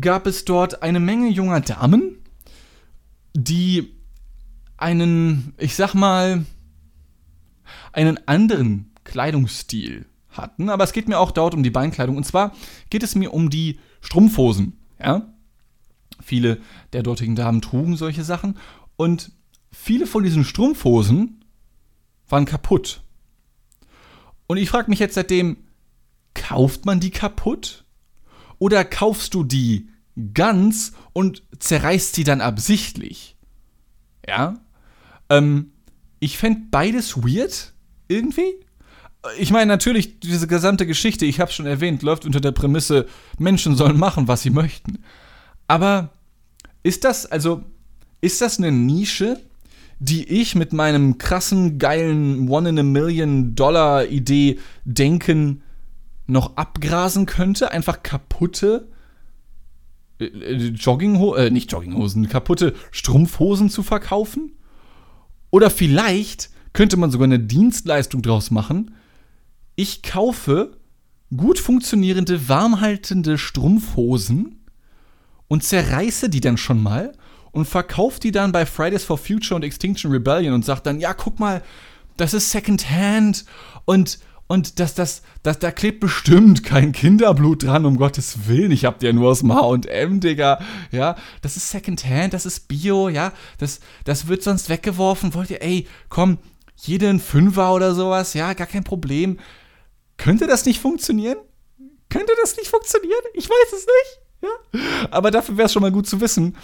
gab 0.00 0.26
es 0.26 0.44
dort 0.44 0.82
eine 0.82 1.00
Menge 1.00 1.28
junger 1.28 1.60
Damen, 1.60 2.18
die 3.34 3.94
einen, 4.76 5.54
ich 5.58 5.76
sag 5.76 5.94
mal, 5.94 6.44
einen 7.92 8.18
anderen 8.26 8.92
Kleidungsstil 9.04 10.06
hatten. 10.30 10.70
Aber 10.70 10.84
es 10.84 10.92
geht 10.92 11.08
mir 11.08 11.18
auch 11.18 11.32
dort 11.32 11.54
um 11.54 11.62
die 11.62 11.70
Beinkleidung. 11.70 12.16
Und 12.16 12.24
zwar 12.24 12.54
geht 12.88 13.02
es 13.02 13.14
mir 13.14 13.32
um 13.32 13.50
die 13.50 13.78
Strumpfhosen. 14.00 14.78
Ja? 14.98 15.32
Viele 16.22 16.60
der 16.92 17.02
dortigen 17.02 17.36
Damen 17.36 17.60
trugen 17.60 17.96
solche 17.96 18.24
Sachen. 18.24 18.58
Und 18.96 19.32
viele 19.72 20.06
von 20.06 20.22
diesen 20.22 20.44
Strumpfhosen 20.44 21.44
waren 22.28 22.44
kaputt. 22.44 23.02
Und 24.46 24.56
ich 24.56 24.68
frage 24.70 24.90
mich 24.90 24.98
jetzt 24.98 25.14
seitdem, 25.14 25.58
kauft 26.34 26.86
man 26.86 27.00
die 27.00 27.10
kaputt? 27.10 27.84
Oder 28.60 28.84
kaufst 28.84 29.34
du 29.34 29.42
die 29.42 29.88
ganz 30.34 30.92
und 31.12 31.42
zerreißt 31.58 32.14
sie 32.14 32.24
dann 32.24 32.40
absichtlich? 32.40 33.36
Ja? 34.28 34.60
Ähm, 35.30 35.72
ich 36.20 36.38
fände 36.38 36.60
beides 36.70 37.16
weird, 37.16 37.72
irgendwie. 38.06 38.54
Ich 39.38 39.50
meine, 39.50 39.66
natürlich, 39.66 40.20
diese 40.20 40.46
gesamte 40.46 40.86
Geschichte, 40.86 41.24
ich 41.24 41.40
habe 41.40 41.50
schon 41.50 41.66
erwähnt, 41.66 42.02
läuft 42.02 42.26
unter 42.26 42.40
der 42.40 42.52
Prämisse, 42.52 43.06
Menschen 43.38 43.76
sollen 43.76 43.98
machen, 43.98 44.28
was 44.28 44.42
sie 44.42 44.50
möchten. 44.50 44.98
Aber 45.66 46.10
ist 46.82 47.04
das, 47.04 47.26
also, 47.26 47.64
ist 48.20 48.42
das 48.42 48.58
eine 48.58 48.72
Nische, 48.72 49.40
die 50.00 50.28
ich 50.28 50.54
mit 50.54 50.74
meinem 50.74 51.16
krassen, 51.16 51.78
geilen 51.78 52.48
One 52.48 52.68
in 52.68 52.78
a 52.78 52.82
Million 52.82 53.54
Dollar 53.54 54.06
Idee 54.06 54.58
denken 54.84 55.62
noch 56.30 56.56
abgrasen 56.56 57.26
könnte, 57.26 57.70
einfach 57.70 58.02
kaputte 58.02 58.88
äh, 60.18 60.24
äh, 60.24 60.68
Jogginghosen, 60.68 61.46
äh, 61.46 61.50
nicht 61.50 61.72
Jogginghosen, 61.72 62.28
kaputte 62.28 62.74
Strumpfhosen 62.90 63.70
zu 63.70 63.82
verkaufen? 63.82 64.52
Oder 65.50 65.70
vielleicht 65.70 66.50
könnte 66.72 66.96
man 66.96 67.10
sogar 67.10 67.24
eine 67.24 67.40
Dienstleistung 67.40 68.22
draus 68.22 68.50
machen. 68.50 68.94
Ich 69.74 70.02
kaufe 70.02 70.76
gut 71.36 71.58
funktionierende, 71.58 72.48
warmhaltende 72.48 73.38
Strumpfhosen 73.38 74.64
und 75.48 75.64
zerreiße 75.64 76.28
die 76.28 76.40
dann 76.40 76.56
schon 76.56 76.82
mal 76.82 77.12
und 77.52 77.66
verkaufe 77.66 78.20
die 78.20 78.30
dann 78.30 78.52
bei 78.52 78.66
Fridays 78.66 79.04
for 79.04 79.18
Future 79.18 79.56
und 79.56 79.64
Extinction 79.64 80.12
Rebellion 80.12 80.54
und 80.54 80.64
sage 80.64 80.82
dann, 80.84 81.00
ja, 81.00 81.14
guck 81.14 81.40
mal, 81.40 81.62
das 82.16 82.34
ist 82.34 82.50
Secondhand 82.50 83.44
und 83.84 84.18
und 84.50 84.80
das, 84.80 84.94
das, 84.94 85.22
das, 85.44 85.60
da 85.60 85.70
klebt 85.70 86.00
bestimmt 86.00 86.64
kein 86.64 86.90
Kinderblut 86.90 87.62
dran, 87.62 87.86
um 87.86 87.96
Gottes 87.96 88.48
Willen. 88.48 88.72
Ich 88.72 88.84
hab 88.84 88.98
dir 88.98 89.12
nur 89.12 89.30
aus 89.30 89.38
dem 89.38 89.54
H&M, 89.54 90.18
Digga. 90.18 90.58
Ja, 90.90 91.14
das 91.40 91.56
ist 91.56 91.70
Secondhand, 91.70 92.34
das 92.34 92.46
ist 92.46 92.66
Bio, 92.66 93.08
ja. 93.08 93.32
Das, 93.58 93.78
das 94.02 94.26
wird 94.26 94.42
sonst 94.42 94.68
weggeworfen. 94.68 95.34
Wollt 95.34 95.50
ihr, 95.50 95.62
ey, 95.62 95.86
komm, 96.08 96.38
jeden 96.74 97.20
Fünfer 97.20 97.72
oder 97.72 97.94
sowas, 97.94 98.34
ja, 98.34 98.52
gar 98.54 98.66
kein 98.66 98.82
Problem. 98.82 99.38
Könnte 100.16 100.48
das 100.48 100.64
nicht 100.64 100.80
funktionieren? 100.80 101.38
Könnte 102.08 102.32
das 102.42 102.56
nicht 102.56 102.70
funktionieren? 102.70 103.22
Ich 103.34 103.48
weiß 103.48 103.72
es 103.72 103.86
nicht. 103.86 104.42
Ja? 104.42 105.06
Aber 105.12 105.30
dafür 105.30 105.58
wäre 105.58 105.66
es 105.66 105.72
schon 105.72 105.82
mal 105.82 105.92
gut 105.92 106.08
zu 106.08 106.20
wissen, 106.20 106.56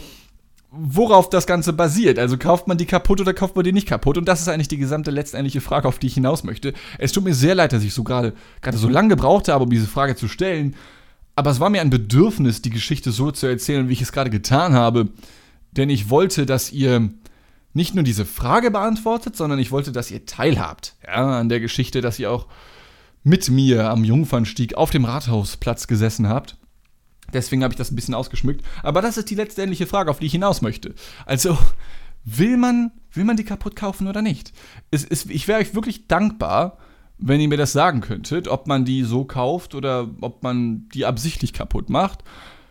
worauf 0.79 1.31
das 1.31 1.47
Ganze 1.47 1.73
basiert. 1.73 2.19
Also 2.19 2.39
kauft 2.39 2.69
man 2.69 2.79
die 2.79 2.87
kaputt 2.87 3.21
oder 3.21 3.35
kauft 3.35 3.57
man 3.57 3.65
die 3.65 3.73
nicht 3.73 3.89
kaputt? 3.89 4.19
Und 4.19 4.27
das 4.27 4.41
ist 4.41 4.49
eigentlich 4.49 4.69
die 4.69 4.79
gesamte 4.79 5.11
letztendliche 5.11 5.61
Frage, 5.61 5.89
auf 5.89 5.99
die 5.99 6.07
ich 6.07 6.15
hinaus 6.15 6.45
möchte. 6.45 6.73
Es 6.99 7.13
tut 7.13 7.25
mir 7.25 7.35
sehr 7.35 7.55
leid, 7.55 7.73
dass 7.73 7.83
ich 7.83 7.95
so 7.95 8.05
gerade 8.05 8.35
gerade 8.61 8.79
so 8.79 8.89
lange 8.89 9.11
gebraucht 9.11 9.49
habe, 9.49 9.65
um 9.65 9.71
diese 9.71 9.87
Frage 9.87 10.17
zu 10.17 10.29
stellen. 10.29 10.75
Aber 11.35 11.51
es 11.51 11.61
war 11.61 11.71
mir 11.71 11.83
ein 11.83 11.91
Bedürfnis, 11.91 12.63
die 12.63 12.71
Geschichte 12.71 13.13
so 13.13 13.31
zu 13.31 13.47
erzählen, 13.47 13.89
wie 13.89 13.93
ich 13.93 14.03
es 14.03 14.13
gerade 14.13 14.31
getan 14.31 14.73
habe. 14.73 15.09
Denn 15.73 15.91
ich 15.91 16.09
wollte, 16.09 16.47
dass 16.47 16.73
ihr 16.73 17.11
nicht 17.75 17.95
nur 17.95 18.05
diese 18.05 18.25
Frage 18.25 18.71
beantwortet, 18.71 19.37
sondern 19.37 19.59
ich 19.59 19.71
wollte, 19.71 19.93
dass 19.93 20.11
ihr 20.11 20.25
teilhabt 20.25 20.97
ja, 21.07 21.41
an 21.41 21.51
der 21.51 21.61
Geschichte, 21.61 22.01
dass 22.01 22.19
ihr 22.19 22.31
auch 22.31 22.47
mit 23.23 23.51
mir 23.51 23.91
am 23.91 24.03
Jungfernstieg 24.03 24.75
auf 24.77 24.91
dem 24.91 25.05
Rathausplatz 25.05 25.87
gesessen 25.87 26.29
habt. 26.29 26.57
Deswegen 27.33 27.63
habe 27.63 27.73
ich 27.73 27.79
das 27.79 27.91
ein 27.91 27.97
bisschen 27.97 28.15
ausgeschmückt. 28.15 28.65
Aber 28.83 29.03
das 29.03 29.17
ist 29.17 29.31
die 29.31 29.35
letztendliche 29.35 29.87
Frage, 29.87 30.11
auf 30.11 30.19
die 30.19 30.27
ich 30.27 30.33
hinaus 30.33 30.63
möchte. 30.63 30.95
Also, 31.25 31.59
will 32.25 32.57
man, 32.57 32.93
will 33.13 33.25
man 33.25 33.37
die 33.37 33.45
kaputt 33.45 33.77
kaufen 33.77 34.07
oder 34.09 34.23
nicht? 34.23 34.53
Es, 34.91 35.05
es, 35.05 35.27
ich 35.27 35.49
wäre 35.49 35.61
euch 35.61 35.75
wirklich 35.75 36.09
dankbar, 36.09 36.79
wenn 37.19 37.41
ihr 37.41 37.49
mir 37.49 37.57
das 37.57 37.73
sagen 37.73 38.01
könntet, 38.01 38.49
ob 38.49 38.67
man 38.67 38.85
die 38.85 39.03
so 39.03 39.25
kauft 39.25 39.75
oder 39.75 40.11
ob 40.21 40.43
man 40.43 40.89
die 40.91 41.07
absichtlich 41.07 41.53
kaputt 41.53 41.89
macht. 41.89 42.25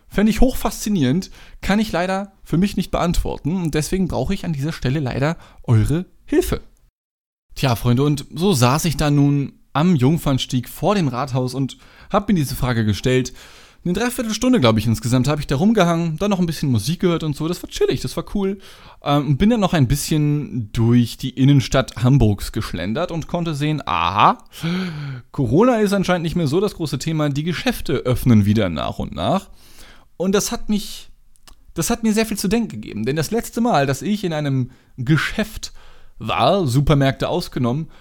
Fände 0.08 0.30
ich 0.30 0.40
hoch 0.40 0.56
faszinierend, 0.56 1.32
kann 1.62 1.80
ich 1.80 1.92
leider 1.92 2.34
für 2.44 2.58
mich 2.58 2.78
nicht 2.78 2.92
beantworten 2.92 3.56
und 3.56 3.74
deswegen 3.74 4.08
brauche 4.08 4.34
ich 4.34 4.46
an 4.46 4.54
dieser 4.54 4.72
Stelle 4.72 5.00
leider 5.00 5.38
eure 5.64 6.06
Hilfe. 6.26 6.62
Tja, 7.56 7.76
Freunde, 7.76 8.04
und 8.04 8.26
so 8.34 8.54
saß 8.54 8.86
ich 8.86 8.98
da 8.98 9.10
nun 9.10 9.54
am 9.74 9.96
Jungfernstieg 9.96 10.70
vor 10.70 10.96
dem 10.96 11.08
Rathaus 11.08 11.54
und 11.54 11.78
habe 12.12 12.32
mir 12.32 12.40
diese 12.40 12.56
Frage 12.56 12.86
gestellt. 12.86 13.34
Eine 13.86 13.94
Dreiviertelstunde, 13.94 14.60
glaube 14.60 14.80
ich, 14.80 14.88
insgesamt 14.88 15.28
habe 15.28 15.42
ich 15.42 15.46
da 15.46 15.58
rumgehangen, 15.58 16.18
dann 16.18 16.32
noch 16.32 16.40
ein 16.40 16.48
bisschen 16.48 16.72
Musik 16.72 17.02
gehört 17.02 17.24
und 17.24 17.36
so. 17.36 17.48
Das 17.48 17.62
war 17.62 17.70
chillig, 17.70 18.02
das 18.02 18.18
war 18.18 18.26
cool. 18.34 18.58
Ähm, 19.04 19.38
bin 19.38 19.52
dann 19.52 19.60
noch 19.60 19.74
ein 19.74 19.88
bisschen 19.88 20.72
durch 20.72 21.18
die 21.18 21.30
Innenstadt 21.30 21.96
Hamburgs 21.98 22.52
geschlendert 22.52 23.12
und 23.12 23.28
konnte 23.28 23.54
sehen, 23.54 23.84
aha, 23.86 24.40
Corona 25.32 25.82
ist 25.82 25.94
anscheinend 25.94 26.24
nicht 26.24 26.36
mehr 26.36 26.48
so 26.48 26.60
das 26.60 26.74
große 26.74 26.98
Thema. 26.98 27.30
Die 27.30 27.44
Geschäfte 27.44 27.94
öffnen 27.94 28.46
wieder 28.46 28.70
nach 28.70 28.98
und 28.98 29.14
nach. 29.14 29.52
Und 30.18 30.34
das 30.34 30.52
hat 30.52 30.68
mich, 30.68 31.12
das 31.76 31.92
hat 31.92 32.02
mir 32.02 32.14
sehr 32.14 32.26
viel 32.26 32.38
zu 32.40 32.48
denken 32.48 32.70
gegeben. 32.70 33.06
Denn 33.06 33.16
das 33.16 33.30
letzte 33.30 33.62
Mal, 33.62 33.86
dass 33.86 34.02
ich 34.02 34.24
in 34.24 34.34
einem 34.34 34.72
Geschäft 34.98 35.74
war, 36.18 36.66
Supermärkte 36.66 37.30
ausgenommen, 37.30 37.92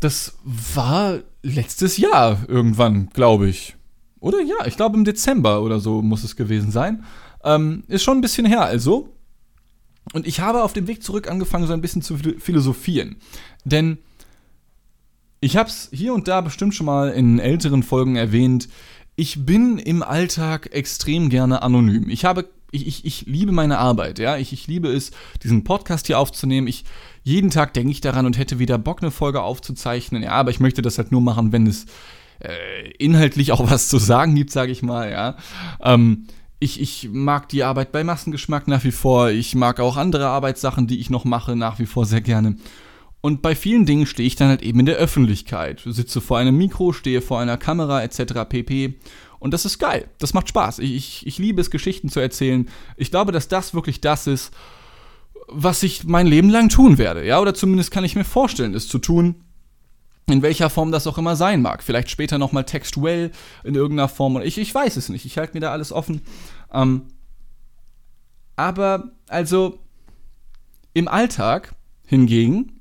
das 0.00 0.36
war 0.42 1.20
letztes 1.44 1.96
Jahr 1.96 2.40
irgendwann, 2.48 3.08
glaube 3.10 3.48
ich. 3.48 3.76
Oder 4.22 4.40
ja, 4.40 4.66
ich 4.66 4.76
glaube 4.76 4.96
im 4.96 5.04
Dezember 5.04 5.62
oder 5.62 5.80
so 5.80 6.00
muss 6.00 6.22
es 6.22 6.36
gewesen 6.36 6.70
sein. 6.70 7.04
Ähm, 7.42 7.82
ist 7.88 8.04
schon 8.04 8.18
ein 8.18 8.20
bisschen 8.20 8.46
her 8.46 8.62
also. 8.62 9.08
Und 10.12 10.28
ich 10.28 10.38
habe 10.38 10.62
auf 10.62 10.72
dem 10.72 10.86
Weg 10.86 11.02
zurück 11.02 11.28
angefangen, 11.28 11.66
so 11.66 11.72
ein 11.72 11.80
bisschen 11.80 12.02
zu 12.02 12.16
philosophieren. 12.38 13.16
Denn 13.64 13.98
ich 15.40 15.56
habe 15.56 15.68
es 15.68 15.88
hier 15.92 16.14
und 16.14 16.28
da 16.28 16.40
bestimmt 16.40 16.72
schon 16.72 16.86
mal 16.86 17.10
in 17.10 17.40
älteren 17.40 17.82
Folgen 17.82 18.14
erwähnt. 18.14 18.68
Ich 19.16 19.44
bin 19.44 19.78
im 19.78 20.04
Alltag 20.04 20.72
extrem 20.72 21.28
gerne 21.28 21.62
anonym. 21.62 22.08
Ich 22.08 22.24
habe 22.24 22.48
ich, 22.70 22.86
ich, 22.86 23.04
ich 23.04 23.26
liebe 23.26 23.50
meine 23.50 23.78
Arbeit, 23.78 24.20
ja. 24.20 24.36
Ich, 24.36 24.52
ich 24.52 24.68
liebe 24.68 24.88
es, 24.88 25.10
diesen 25.42 25.64
Podcast 25.64 26.06
hier 26.06 26.20
aufzunehmen. 26.20 26.68
Ich, 26.68 26.84
jeden 27.24 27.50
Tag 27.50 27.74
denke 27.74 27.90
ich 27.90 28.00
daran 28.00 28.24
und 28.24 28.38
hätte 28.38 28.60
wieder 28.60 28.78
Bock, 28.78 29.02
eine 29.02 29.10
Folge 29.10 29.42
aufzuzeichnen. 29.42 30.22
Ja, 30.22 30.30
aber 30.30 30.50
ich 30.52 30.60
möchte 30.60 30.80
das 30.80 30.96
halt 30.96 31.10
nur 31.10 31.20
machen, 31.20 31.50
wenn 31.50 31.66
es 31.66 31.86
äh, 32.42 32.90
inhaltlich 32.98 33.52
auch 33.52 33.70
was 33.70 33.88
zu 33.88 33.98
sagen 33.98 34.34
gibt, 34.34 34.50
sage 34.50 34.72
ich 34.72 34.82
mal, 34.82 35.10
ja. 35.10 35.36
Ähm, 35.82 36.26
ich, 36.58 36.80
ich 36.80 37.08
mag 37.10 37.48
die 37.48 37.64
Arbeit 37.64 37.90
bei 37.90 38.04
Massengeschmack 38.04 38.68
nach 38.68 38.84
wie 38.84 38.92
vor. 38.92 39.30
Ich 39.30 39.54
mag 39.56 39.80
auch 39.80 39.96
andere 39.96 40.28
Arbeitssachen, 40.28 40.86
die 40.86 41.00
ich 41.00 41.10
noch 41.10 41.24
mache, 41.24 41.56
nach 41.56 41.80
wie 41.80 41.86
vor 41.86 42.06
sehr 42.06 42.20
gerne. 42.20 42.56
Und 43.20 43.42
bei 43.42 43.54
vielen 43.54 43.86
Dingen 43.86 44.06
stehe 44.06 44.26
ich 44.26 44.36
dann 44.36 44.48
halt 44.48 44.62
eben 44.62 44.80
in 44.80 44.86
der 44.86 44.96
Öffentlichkeit. 44.96 45.82
Sitze 45.84 46.20
vor 46.20 46.38
einem 46.38 46.56
Mikro, 46.56 46.92
stehe 46.92 47.20
vor 47.20 47.40
einer 47.40 47.56
Kamera 47.56 48.02
etc. 48.02 48.48
pp. 48.48 48.94
Und 49.40 49.52
das 49.52 49.64
ist 49.64 49.78
geil. 49.78 50.08
Das 50.18 50.34
macht 50.34 50.48
Spaß. 50.48 50.78
Ich, 50.78 50.94
ich, 50.94 51.26
ich 51.26 51.38
liebe 51.38 51.60
es, 51.60 51.70
Geschichten 51.70 52.08
zu 52.08 52.20
erzählen. 52.20 52.68
Ich 52.96 53.10
glaube, 53.10 53.32
dass 53.32 53.48
das 53.48 53.74
wirklich 53.74 54.00
das 54.00 54.28
ist, 54.28 54.52
was 55.48 55.82
ich 55.82 56.04
mein 56.04 56.28
Leben 56.28 56.48
lang 56.48 56.68
tun 56.68 56.96
werde. 56.98 57.26
Ja, 57.26 57.40
oder 57.40 57.54
zumindest 57.54 57.90
kann 57.90 58.04
ich 58.04 58.14
mir 58.14 58.24
vorstellen, 58.24 58.74
es 58.74 58.86
zu 58.86 58.98
tun 58.98 59.42
in 60.28 60.42
welcher 60.42 60.70
Form 60.70 60.92
das 60.92 61.06
auch 61.06 61.18
immer 61.18 61.36
sein 61.36 61.62
mag. 61.62 61.82
Vielleicht 61.82 62.10
später 62.10 62.38
nochmal 62.38 62.64
textuell 62.64 63.32
in 63.64 63.74
irgendeiner 63.74 64.08
Form. 64.08 64.40
Ich, 64.42 64.58
ich 64.58 64.74
weiß 64.74 64.96
es 64.96 65.08
nicht. 65.08 65.24
Ich 65.24 65.38
halte 65.38 65.54
mir 65.54 65.60
da 65.60 65.72
alles 65.72 65.92
offen. 65.92 66.22
Ähm, 66.72 67.02
aber 68.56 69.12
also 69.28 69.78
im 70.94 71.08
Alltag 71.08 71.74
hingegen 72.06 72.80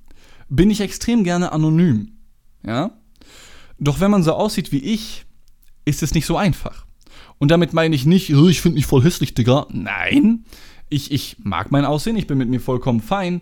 bin 0.50 0.70
ich 0.70 0.82
extrem 0.82 1.24
gerne 1.24 1.52
anonym. 1.52 2.14
Ja? 2.66 2.92
Doch 3.80 4.00
wenn 4.00 4.12
man 4.12 4.24
so 4.24 4.34
aussieht 4.34 4.72
wie 4.72 4.80
ich, 4.80 5.26
ist 5.86 6.04
es 6.04 6.14
nicht 6.14 6.26
so 6.26 6.38
einfach. 6.38 6.86
Und 7.40 7.50
damit 7.50 7.74
meine 7.74 7.96
ich 7.96 8.06
nicht, 8.06 8.34
oh, 8.36 8.48
ich 8.48 8.62
finde 8.62 8.76
mich 8.76 8.86
voll 8.86 9.04
hässlich, 9.04 9.34
Digga. 9.34 9.66
Nein, 9.72 10.46
ich, 10.90 11.12
ich 11.12 11.38
mag 11.40 11.72
mein 11.72 11.86
Aussehen, 11.86 12.16
ich 12.16 12.28
bin 12.28 12.38
mit 12.38 12.50
mir 12.50 12.60
vollkommen 12.60 13.02
fein. 13.02 13.42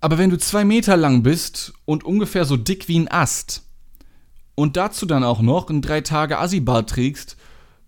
Aber 0.00 0.18
wenn 0.18 0.30
du 0.30 0.38
zwei 0.38 0.64
Meter 0.64 0.96
lang 0.96 1.22
bist 1.22 1.74
und 1.84 2.04
ungefähr 2.04 2.44
so 2.44 2.56
dick 2.56 2.88
wie 2.88 2.98
ein 2.98 3.10
Ast 3.10 3.62
und 4.54 4.76
dazu 4.76 5.06
dann 5.06 5.24
auch 5.24 5.42
noch 5.42 5.68
ein 5.68 5.82
drei 5.82 6.00
Tage 6.00 6.38
Assibart 6.38 6.88
trägst 6.88 7.36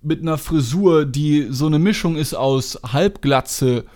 mit 0.03 0.21
einer 0.21 0.37
Frisur, 0.37 1.07
die 1.07 1.47
so 1.51 1.67
eine 1.67 1.79
Mischung 1.79 2.17
ist 2.17 2.35
aus 2.35 2.79
Halbglatze 2.85 3.87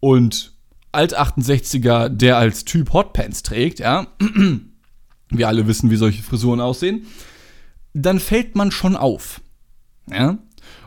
und 0.00 0.52
Alt-68er, 0.92 2.10
der 2.10 2.36
als 2.36 2.64
Typ 2.64 2.92
Hotpants 2.92 3.42
trägt, 3.42 3.78
ja, 3.78 4.08
wir 5.30 5.48
alle 5.48 5.66
wissen, 5.66 5.90
wie 5.90 5.96
solche 5.96 6.22
Frisuren 6.22 6.60
aussehen, 6.60 7.06
dann 7.94 8.20
fällt 8.20 8.56
man 8.56 8.70
schon 8.70 8.96
auf, 8.96 9.40
ja. 10.10 10.38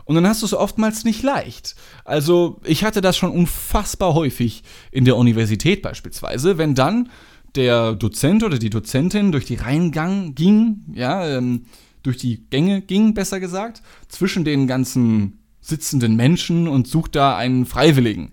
Und 0.06 0.14
dann 0.14 0.26
hast 0.26 0.42
du 0.42 0.46
es 0.46 0.54
oftmals 0.54 1.04
nicht 1.04 1.22
leicht. 1.22 1.74
Also 2.04 2.60
ich 2.64 2.84
hatte 2.84 3.00
das 3.00 3.16
schon 3.16 3.32
unfassbar 3.32 4.14
häufig 4.14 4.62
in 4.92 5.04
der 5.04 5.16
Universität 5.16 5.82
beispielsweise, 5.82 6.58
wenn 6.58 6.74
dann 6.74 7.10
der 7.56 7.94
Dozent 7.94 8.44
oder 8.44 8.58
die 8.58 8.70
Dozentin 8.70 9.32
durch 9.32 9.44
die 9.46 9.56
Reihengang 9.56 10.34
ging, 10.34 10.84
ja, 10.94 11.26
ähm, 11.26 11.66
durch 12.04 12.18
die 12.18 12.46
Gänge 12.50 12.82
ging, 12.82 13.14
besser 13.14 13.40
gesagt, 13.40 13.82
zwischen 14.08 14.44
den 14.44 14.68
ganzen 14.68 15.40
sitzenden 15.60 16.14
Menschen 16.14 16.68
und 16.68 16.86
sucht 16.86 17.16
da 17.16 17.36
einen 17.36 17.66
Freiwilligen. 17.66 18.30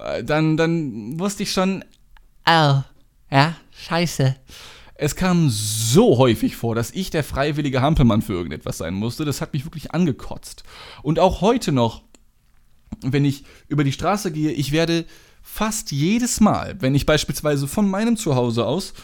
Äh, 0.00 0.24
dann, 0.24 0.56
dann 0.56 1.20
wusste 1.20 1.42
ich 1.42 1.52
schon, 1.52 1.84
oh, 2.46 2.80
ja, 3.30 3.56
scheiße. 3.72 4.36
Es 4.98 5.16
kam 5.16 5.50
so 5.50 6.18
häufig 6.18 6.56
vor, 6.56 6.74
dass 6.74 6.90
ich 6.90 7.10
der 7.10 7.24
freiwillige 7.24 7.82
Hampelmann 7.82 8.22
für 8.22 8.32
irgendetwas 8.32 8.78
sein 8.78 8.94
musste. 8.94 9.24
Das 9.24 9.40
hat 9.40 9.52
mich 9.52 9.64
wirklich 9.64 9.92
angekotzt. 9.92 10.64
Und 11.02 11.18
auch 11.18 11.40
heute 11.40 11.72
noch, 11.72 12.02
wenn 13.02 13.24
ich 13.24 13.44
über 13.68 13.84
die 13.84 13.92
Straße 13.92 14.32
gehe, 14.32 14.52
ich 14.52 14.72
werde 14.72 15.04
fast 15.42 15.92
jedes 15.92 16.40
Mal, 16.40 16.76
wenn 16.80 16.94
ich 16.94 17.06
beispielsweise 17.06 17.68
von 17.68 17.88
meinem 17.88 18.16
Zuhause 18.16 18.66
aus 18.66 18.94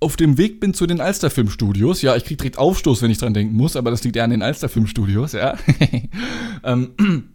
auf 0.00 0.16
dem 0.16 0.38
Weg 0.38 0.60
bin 0.60 0.72
zu 0.72 0.86
den 0.86 1.00
Alsterfilmstudios, 1.00 2.00
ja, 2.00 2.16
ich 2.16 2.24
kriege 2.24 2.38
direkt 2.38 2.58
Aufstoß, 2.58 3.02
wenn 3.02 3.10
ich 3.10 3.18
dran 3.18 3.34
denken 3.34 3.54
muss, 3.54 3.76
aber 3.76 3.90
das 3.90 4.02
liegt 4.02 4.16
eher 4.16 4.24
an 4.24 4.30
den 4.30 4.42
Alsterfilmstudios, 4.42 5.32
ja. 5.32 5.58
ähm, 6.64 7.30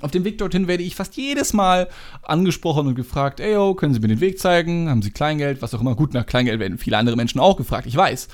auf 0.00 0.10
dem 0.10 0.24
Weg 0.24 0.38
dorthin 0.38 0.68
werde 0.68 0.82
ich 0.82 0.96
fast 0.96 1.16
jedes 1.16 1.52
Mal 1.52 1.88
angesprochen 2.22 2.86
und 2.86 2.94
gefragt, 2.94 3.40
ey, 3.40 3.74
können 3.76 3.94
Sie 3.94 4.00
mir 4.00 4.08
den 4.08 4.20
Weg 4.20 4.38
zeigen? 4.38 4.88
Haben 4.88 5.02
Sie 5.02 5.10
Kleingeld? 5.10 5.62
Was 5.62 5.74
auch 5.74 5.80
immer. 5.80 5.94
Gut, 5.94 6.14
nach 6.14 6.26
Kleingeld 6.26 6.60
werden 6.60 6.78
viele 6.78 6.96
andere 6.98 7.16
Menschen 7.16 7.40
auch 7.40 7.56
gefragt, 7.56 7.86
ich 7.86 7.96
weiß. 7.96 8.28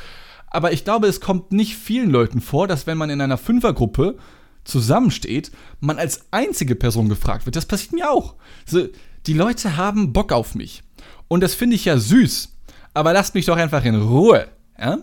Aber 0.50 0.72
ich 0.72 0.84
glaube, 0.84 1.08
es 1.08 1.20
kommt 1.20 1.52
nicht 1.52 1.76
vielen 1.76 2.10
Leuten 2.10 2.40
vor, 2.40 2.68
dass 2.68 2.86
wenn 2.86 2.96
man 2.96 3.10
in 3.10 3.20
einer 3.20 3.38
Fünfergruppe 3.38 4.16
zusammensteht, 4.64 5.50
man 5.80 5.98
als 5.98 6.26
einzige 6.30 6.74
Person 6.74 7.08
gefragt 7.08 7.46
wird. 7.46 7.56
Das 7.56 7.66
passiert 7.66 7.92
mir 7.92 8.10
auch. 8.10 8.34
Also, 8.66 8.88
die 9.26 9.34
Leute 9.34 9.76
haben 9.76 10.12
Bock 10.12 10.32
auf 10.32 10.54
mich. 10.54 10.82
Und 11.26 11.42
das 11.42 11.54
finde 11.54 11.76
ich 11.76 11.84
ja 11.84 11.98
süß. 11.98 12.56
Aber 12.94 13.12
lasst 13.12 13.34
mich 13.34 13.46
doch 13.46 13.56
einfach 13.56 13.84
in 13.84 13.94
Ruhe. 13.94 14.48
Ja? 14.78 14.98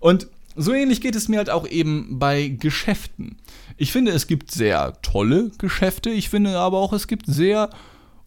Und 0.00 0.28
so 0.56 0.72
ähnlich 0.72 1.00
geht 1.00 1.16
es 1.16 1.28
mir 1.28 1.38
halt 1.38 1.50
auch 1.50 1.66
eben 1.66 2.18
bei 2.18 2.48
Geschäften. 2.48 3.36
Ich 3.76 3.92
finde, 3.92 4.12
es 4.12 4.26
gibt 4.26 4.50
sehr 4.50 5.00
tolle 5.02 5.50
Geschäfte, 5.58 6.10
ich 6.10 6.28
finde 6.28 6.58
aber 6.58 6.78
auch, 6.78 6.92
es 6.92 7.08
gibt 7.08 7.26
sehr 7.26 7.70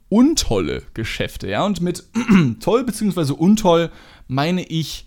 untolle 0.09 0.83
Geschäfte. 0.93 1.49
Ja? 1.49 1.65
Und 1.65 1.81
mit 1.81 2.03
toll 2.59 2.83
bzw. 2.83 3.33
untoll 3.33 3.91
meine 4.27 4.63
ich 4.63 5.05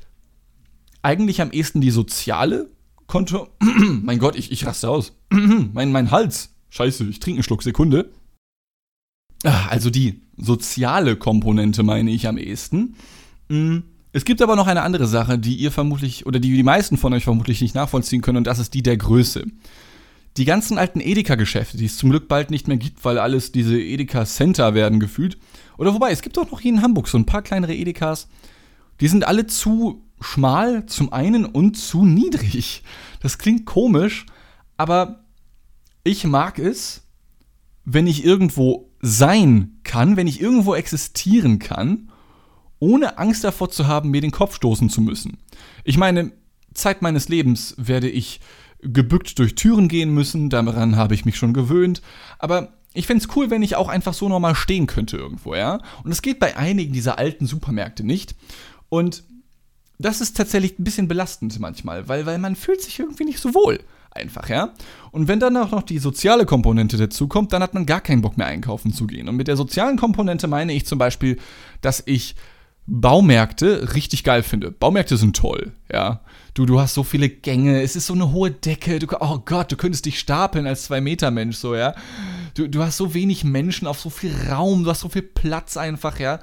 eigentlich 1.02 1.40
am 1.40 1.52
ehesten 1.52 1.80
die 1.80 1.90
soziale 1.90 2.70
Konto. 3.06 3.48
mein 4.02 4.18
Gott, 4.18 4.36
ich, 4.36 4.52
ich 4.52 4.66
raste 4.66 4.88
aus. 4.88 5.12
mein, 5.30 5.92
mein 5.92 6.10
Hals. 6.10 6.54
Scheiße, 6.70 7.04
ich 7.04 7.20
trinke 7.20 7.38
einen 7.38 7.42
Schluck, 7.42 7.62
Sekunde. 7.62 8.10
Ah, 9.42 9.66
also 9.68 9.90
die 9.90 10.20
soziale 10.36 11.16
Komponente 11.16 11.82
meine 11.82 12.10
ich 12.10 12.28
am 12.28 12.38
ehesten. 12.38 12.94
Mm, 13.48 13.78
es 14.12 14.24
gibt 14.24 14.42
aber 14.42 14.56
noch 14.56 14.66
eine 14.66 14.82
andere 14.82 15.06
Sache, 15.06 15.38
die 15.38 15.56
ihr 15.56 15.70
vermutlich 15.70 16.26
oder 16.26 16.40
die 16.40 16.54
die 16.54 16.62
meisten 16.62 16.96
von 16.96 17.12
euch 17.12 17.24
vermutlich 17.24 17.60
nicht 17.60 17.74
nachvollziehen 17.74 18.22
können 18.22 18.38
und 18.38 18.46
das 18.46 18.58
ist 18.58 18.74
die 18.74 18.82
der 18.82 18.96
Größe. 18.96 19.46
Die 20.36 20.44
ganzen 20.44 20.78
alten 20.78 21.00
Edeka-Geschäfte, 21.00 21.76
die 21.76 21.86
es 21.86 21.96
zum 21.96 22.10
Glück 22.10 22.28
bald 22.28 22.50
nicht 22.50 22.68
mehr 22.68 22.76
gibt, 22.76 23.04
weil 23.04 23.18
alles 23.18 23.52
diese 23.52 23.80
Edeka-Center 23.80 24.74
werden 24.74 25.00
gefühlt. 25.00 25.38
Oder 25.76 25.92
wobei, 25.92 26.12
es 26.12 26.22
gibt 26.22 26.38
auch 26.38 26.50
noch 26.50 26.60
hier 26.60 26.72
in 26.72 26.82
Hamburg 26.82 27.08
so 27.08 27.18
ein 27.18 27.26
paar 27.26 27.42
kleinere 27.42 27.74
Edekas. 27.74 28.28
Die 29.00 29.08
sind 29.08 29.26
alle 29.26 29.46
zu 29.46 30.04
schmal 30.20 30.86
zum 30.86 31.12
einen 31.12 31.46
und 31.46 31.76
zu 31.76 32.04
niedrig. 32.04 32.82
Das 33.20 33.38
klingt 33.38 33.66
komisch, 33.66 34.26
aber 34.76 35.24
ich 36.04 36.24
mag 36.24 36.58
es, 36.58 37.02
wenn 37.84 38.06
ich 38.06 38.24
irgendwo 38.24 38.90
sein 39.00 39.78
kann, 39.84 40.16
wenn 40.16 40.26
ich 40.26 40.40
irgendwo 40.40 40.74
existieren 40.74 41.58
kann, 41.58 42.09
ohne 42.80 43.18
Angst 43.18 43.44
davor 43.44 43.70
zu 43.70 43.86
haben, 43.86 44.10
mir 44.10 44.20
den 44.20 44.32
Kopf 44.32 44.56
stoßen 44.56 44.90
zu 44.90 45.00
müssen. 45.00 45.38
Ich 45.84 45.96
meine, 45.96 46.32
Zeit 46.74 47.02
meines 47.02 47.28
Lebens 47.28 47.74
werde 47.78 48.08
ich 48.08 48.40
gebückt 48.82 49.38
durch 49.38 49.54
Türen 49.54 49.88
gehen 49.88 50.12
müssen, 50.12 50.50
daran 50.50 50.96
habe 50.96 51.14
ich 51.14 51.24
mich 51.24 51.36
schon 51.36 51.52
gewöhnt, 51.52 52.02
aber 52.38 52.72
ich 52.94 53.06
fände 53.06 53.22
es 53.24 53.36
cool, 53.36 53.50
wenn 53.50 53.62
ich 53.62 53.76
auch 53.76 53.88
einfach 53.88 54.14
so 54.14 54.28
normal 54.28 54.54
stehen 54.54 54.86
könnte 54.86 55.16
irgendwo, 55.16 55.54
ja. 55.54 55.80
Und 56.02 56.10
es 56.10 56.22
geht 56.22 56.40
bei 56.40 56.56
einigen 56.56 56.92
dieser 56.92 57.18
alten 57.18 57.46
Supermärkte 57.46 58.04
nicht. 58.04 58.34
Und 58.88 59.22
das 59.98 60.20
ist 60.20 60.36
tatsächlich 60.36 60.78
ein 60.78 60.84
bisschen 60.84 61.06
belastend 61.06 61.60
manchmal, 61.60 62.08
weil, 62.08 62.26
weil 62.26 62.38
man 62.38 62.56
fühlt 62.56 62.82
sich 62.82 62.98
irgendwie 62.98 63.24
nicht 63.24 63.38
so 63.38 63.54
wohl. 63.54 63.78
Einfach, 64.12 64.48
ja. 64.48 64.74
Und 65.12 65.28
wenn 65.28 65.38
dann 65.38 65.56
auch 65.56 65.70
noch 65.70 65.82
die 65.82 65.98
soziale 65.98 66.46
Komponente 66.46 66.96
dazu 66.96 67.28
kommt, 67.28 67.52
dann 67.52 67.62
hat 67.62 67.74
man 67.74 67.86
gar 67.86 68.00
keinen 68.00 68.22
Bock 68.22 68.36
mehr 68.36 68.48
einkaufen 68.48 68.92
zu 68.92 69.06
gehen. 69.06 69.28
Und 69.28 69.36
mit 69.36 69.46
der 69.46 69.56
sozialen 69.56 69.96
Komponente 69.96 70.48
meine 70.48 70.72
ich 70.72 70.84
zum 70.84 70.98
Beispiel, 70.98 71.38
dass 71.80 72.02
ich 72.06 72.34
Baumärkte 72.92 73.94
richtig 73.94 74.24
geil 74.24 74.42
finde. 74.42 74.72
Baumärkte 74.72 75.16
sind 75.16 75.36
toll, 75.36 75.72
ja. 75.92 76.22
Du, 76.54 76.66
du 76.66 76.80
hast 76.80 76.94
so 76.94 77.04
viele 77.04 77.28
Gänge, 77.28 77.80
es 77.82 77.94
ist 77.94 78.08
so 78.08 78.14
eine 78.14 78.32
hohe 78.32 78.50
Decke, 78.50 78.98
du, 78.98 79.06
oh 79.20 79.38
Gott, 79.38 79.70
du 79.70 79.76
könntest 79.76 80.06
dich 80.06 80.18
stapeln 80.18 80.66
als 80.66 80.82
Zwei-Meter-Mensch, 80.84 81.56
so, 81.56 81.76
ja. 81.76 81.94
Du, 82.54 82.66
du 82.66 82.82
hast 82.82 82.96
so 82.96 83.14
wenig 83.14 83.44
Menschen 83.44 83.86
auf 83.86 84.00
so 84.00 84.10
viel 84.10 84.34
Raum, 84.50 84.82
du 84.82 84.90
hast 84.90 85.00
so 85.00 85.08
viel 85.08 85.22
Platz 85.22 85.76
einfach, 85.76 86.18
ja. 86.18 86.40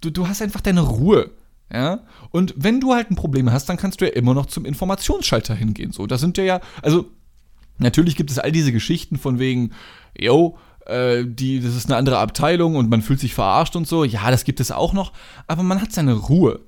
Du, 0.00 0.10
du 0.10 0.28
hast 0.28 0.40
einfach 0.40 0.60
deine 0.60 0.82
Ruhe. 0.82 1.32
Ja, 1.70 2.04
und 2.30 2.54
wenn 2.56 2.80
du 2.80 2.94
halt 2.94 3.10
ein 3.10 3.16
Problem 3.16 3.52
hast, 3.52 3.68
dann 3.68 3.76
kannst 3.76 4.00
du 4.00 4.06
ja 4.06 4.12
immer 4.12 4.32
noch 4.32 4.46
zum 4.46 4.64
Informationsschalter 4.64 5.54
hingehen. 5.54 5.92
So, 5.92 6.06
da 6.06 6.16
sind 6.16 6.38
ja 6.38 6.44
ja, 6.44 6.60
also 6.80 7.10
natürlich 7.76 8.16
gibt 8.16 8.30
es 8.30 8.38
all 8.38 8.52
diese 8.52 8.72
Geschichten 8.72 9.18
von 9.18 9.38
wegen, 9.38 9.72
yo, 10.16 10.56
äh, 10.88 11.24
die, 11.26 11.60
das 11.60 11.74
ist 11.74 11.86
eine 11.86 11.96
andere 11.96 12.18
Abteilung 12.18 12.76
und 12.76 12.90
man 12.90 13.02
fühlt 13.02 13.20
sich 13.20 13.34
verarscht 13.34 13.76
und 13.76 13.86
so. 13.86 14.04
Ja, 14.04 14.30
das 14.30 14.44
gibt 14.44 14.60
es 14.60 14.70
auch 14.70 14.92
noch, 14.92 15.12
aber 15.46 15.62
man 15.62 15.80
hat 15.80 15.92
seine 15.92 16.14
Ruhe. 16.14 16.60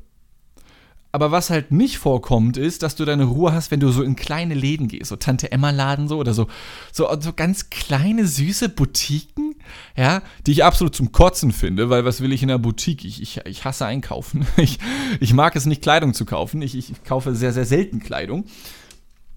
Aber 1.12 1.32
was 1.32 1.50
halt 1.50 1.72
nicht 1.72 1.98
vorkommt, 1.98 2.56
ist, 2.56 2.84
dass 2.84 2.94
du 2.94 3.04
deine 3.04 3.24
Ruhe 3.24 3.52
hast, 3.52 3.72
wenn 3.72 3.80
du 3.80 3.90
so 3.90 4.02
in 4.02 4.14
kleine 4.14 4.54
Läden 4.54 4.86
gehst, 4.86 5.08
so 5.08 5.16
Tante 5.16 5.50
Emma 5.50 5.70
Laden 5.70 6.06
so 6.06 6.18
oder 6.18 6.34
so, 6.34 6.46
so, 6.92 7.08
so 7.18 7.32
ganz 7.32 7.68
kleine 7.68 8.26
süße 8.26 8.68
Boutiquen, 8.68 9.56
ja, 9.96 10.22
die 10.46 10.52
ich 10.52 10.62
absolut 10.62 10.94
zum 10.94 11.10
Kotzen 11.10 11.50
finde, 11.50 11.90
weil 11.90 12.04
was 12.04 12.20
will 12.20 12.32
ich 12.32 12.42
in 12.42 12.48
der 12.48 12.58
Boutique? 12.58 13.04
Ich, 13.04 13.20
ich, 13.20 13.40
ich 13.44 13.64
hasse 13.64 13.86
einkaufen. 13.86 14.46
Ich, 14.56 14.78
ich 15.20 15.32
mag 15.32 15.56
es 15.56 15.64
nicht, 15.64 15.80
Kleidung 15.80 16.12
zu 16.12 16.26
kaufen. 16.26 16.60
Ich, 16.60 16.76
ich 16.76 17.02
kaufe 17.04 17.34
sehr, 17.34 17.52
sehr 17.52 17.64
selten 17.64 17.98
Kleidung. 18.00 18.44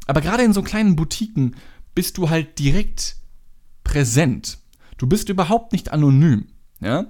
Aber 0.05 0.19
gerade 0.21 0.43
in 0.43 0.53
so 0.53 0.61
kleinen 0.61 0.95
Boutiquen 0.95 1.55
bist 1.95 2.17
du 2.17 2.29
halt 2.29 2.59
direkt 2.59 3.15
präsent. 3.83 4.57
Du 4.97 5.07
bist 5.07 5.29
überhaupt 5.29 5.71
nicht 5.71 5.91
anonym. 5.91 6.47
Ja? 6.83 7.05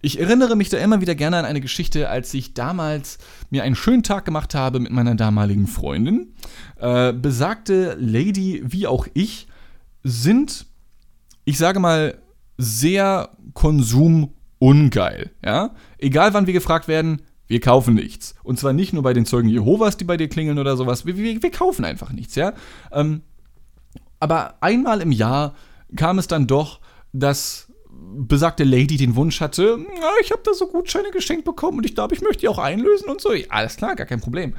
Ich 0.00 0.18
erinnere 0.20 0.56
mich 0.56 0.68
da 0.70 0.78
immer 0.78 1.00
wieder 1.00 1.14
gerne 1.14 1.38
an 1.38 1.44
eine 1.44 1.60
Geschichte, 1.60 2.08
als 2.08 2.32
ich 2.34 2.54
damals 2.54 3.18
mir 3.50 3.62
einen 3.62 3.74
schönen 3.74 4.02
Tag 4.02 4.24
gemacht 4.24 4.54
habe 4.54 4.80
mit 4.80 4.92
meiner 4.92 5.14
damaligen 5.14 5.66
Freundin. 5.66 6.34
Äh, 6.78 7.12
besagte 7.12 7.96
Lady 8.00 8.62
wie 8.64 8.86
auch 8.86 9.06
ich 9.14 9.48
sind, 10.02 10.66
ich 11.44 11.58
sage 11.58 11.80
mal, 11.80 12.18
sehr 12.56 13.30
konsumungeil. 13.54 15.30
Ja? 15.44 15.74
Egal 15.98 16.34
wann 16.34 16.46
wir 16.46 16.54
gefragt 16.54 16.88
werden, 16.88 17.22
wir 17.46 17.60
kaufen 17.60 17.94
nichts. 17.94 18.34
Und 18.42 18.58
zwar 18.58 18.72
nicht 18.72 18.92
nur 18.92 19.02
bei 19.02 19.14
den 19.14 19.26
Zeugen 19.26 19.48
Jehovas, 19.48 19.96
die 19.96 20.04
bei 20.04 20.16
dir 20.16 20.28
klingeln 20.28 20.58
oder 20.58 20.76
sowas. 20.76 21.06
Wir, 21.06 21.16
wir, 21.16 21.42
wir 21.42 21.50
kaufen 21.50 21.84
einfach 21.84 22.12
nichts, 22.12 22.34
ja. 22.34 22.52
Ähm, 22.92 23.22
aber 24.20 24.56
einmal 24.62 25.00
im 25.00 25.12
Jahr 25.12 25.54
kam 25.96 26.18
es 26.18 26.26
dann 26.26 26.46
doch, 26.46 26.80
dass 27.12 27.68
besagte 27.90 28.64
Lady 28.64 28.96
den 28.96 29.16
Wunsch 29.16 29.40
hatte, 29.40 29.78
ich 30.22 30.30
habe 30.30 30.42
da 30.44 30.54
so 30.54 30.68
Gutscheine 30.68 31.10
geschenkt 31.10 31.44
bekommen 31.44 31.78
und 31.78 31.86
ich 31.86 31.94
glaube, 31.94 32.14
ich 32.14 32.20
möchte 32.20 32.40
die 32.40 32.48
auch 32.48 32.58
einlösen 32.58 33.08
und 33.08 33.20
so. 33.20 33.32
Ja, 33.32 33.46
alles 33.48 33.76
klar, 33.76 33.96
gar 33.96 34.06
kein 34.06 34.20
Problem. 34.20 34.54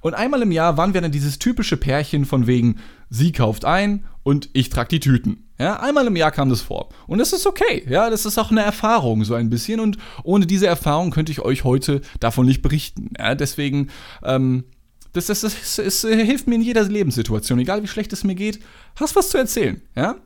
Und 0.00 0.14
einmal 0.14 0.42
im 0.42 0.52
Jahr 0.52 0.76
waren 0.76 0.94
wir 0.94 1.00
dann 1.00 1.12
dieses 1.12 1.38
typische 1.38 1.76
Pärchen 1.76 2.24
von 2.24 2.46
wegen, 2.46 2.76
sie 3.08 3.32
kauft 3.32 3.64
ein 3.64 4.04
und 4.22 4.50
ich 4.52 4.68
trage 4.68 4.88
die 4.88 5.00
Tüten. 5.00 5.48
Ja, 5.58 5.80
einmal 5.80 6.06
im 6.06 6.16
Jahr 6.16 6.30
kam 6.30 6.50
das 6.50 6.60
vor. 6.60 6.90
Und 7.06 7.18
das 7.18 7.32
ist 7.32 7.46
okay. 7.46 7.86
Ja, 7.88 8.10
das 8.10 8.26
ist 8.26 8.38
auch 8.38 8.50
eine 8.50 8.62
Erfahrung, 8.62 9.24
so 9.24 9.34
ein 9.34 9.50
bisschen. 9.50 9.80
Und 9.80 9.96
ohne 10.22 10.46
diese 10.46 10.66
Erfahrung 10.66 11.10
könnte 11.10 11.32
ich 11.32 11.40
euch 11.40 11.64
heute 11.64 12.00
davon 12.20 12.44
nicht 12.44 12.60
berichten. 12.60 13.10
Ja, 13.18 13.34
deswegen, 13.34 13.88
ähm, 14.22 14.64
das, 15.12 15.26
das, 15.26 15.42
das, 15.42 15.76
das 15.76 16.00
hilft 16.02 16.48
mir 16.48 16.56
in 16.56 16.62
jeder 16.62 16.82
Lebenssituation. 16.82 17.58
Egal 17.60 17.82
wie 17.82 17.88
schlecht 17.88 18.12
es 18.12 18.24
mir 18.24 18.34
geht, 18.34 18.58
hast 18.96 19.16
was 19.16 19.30
zu 19.30 19.38
erzählen. 19.38 19.80
Ja? 19.94 20.16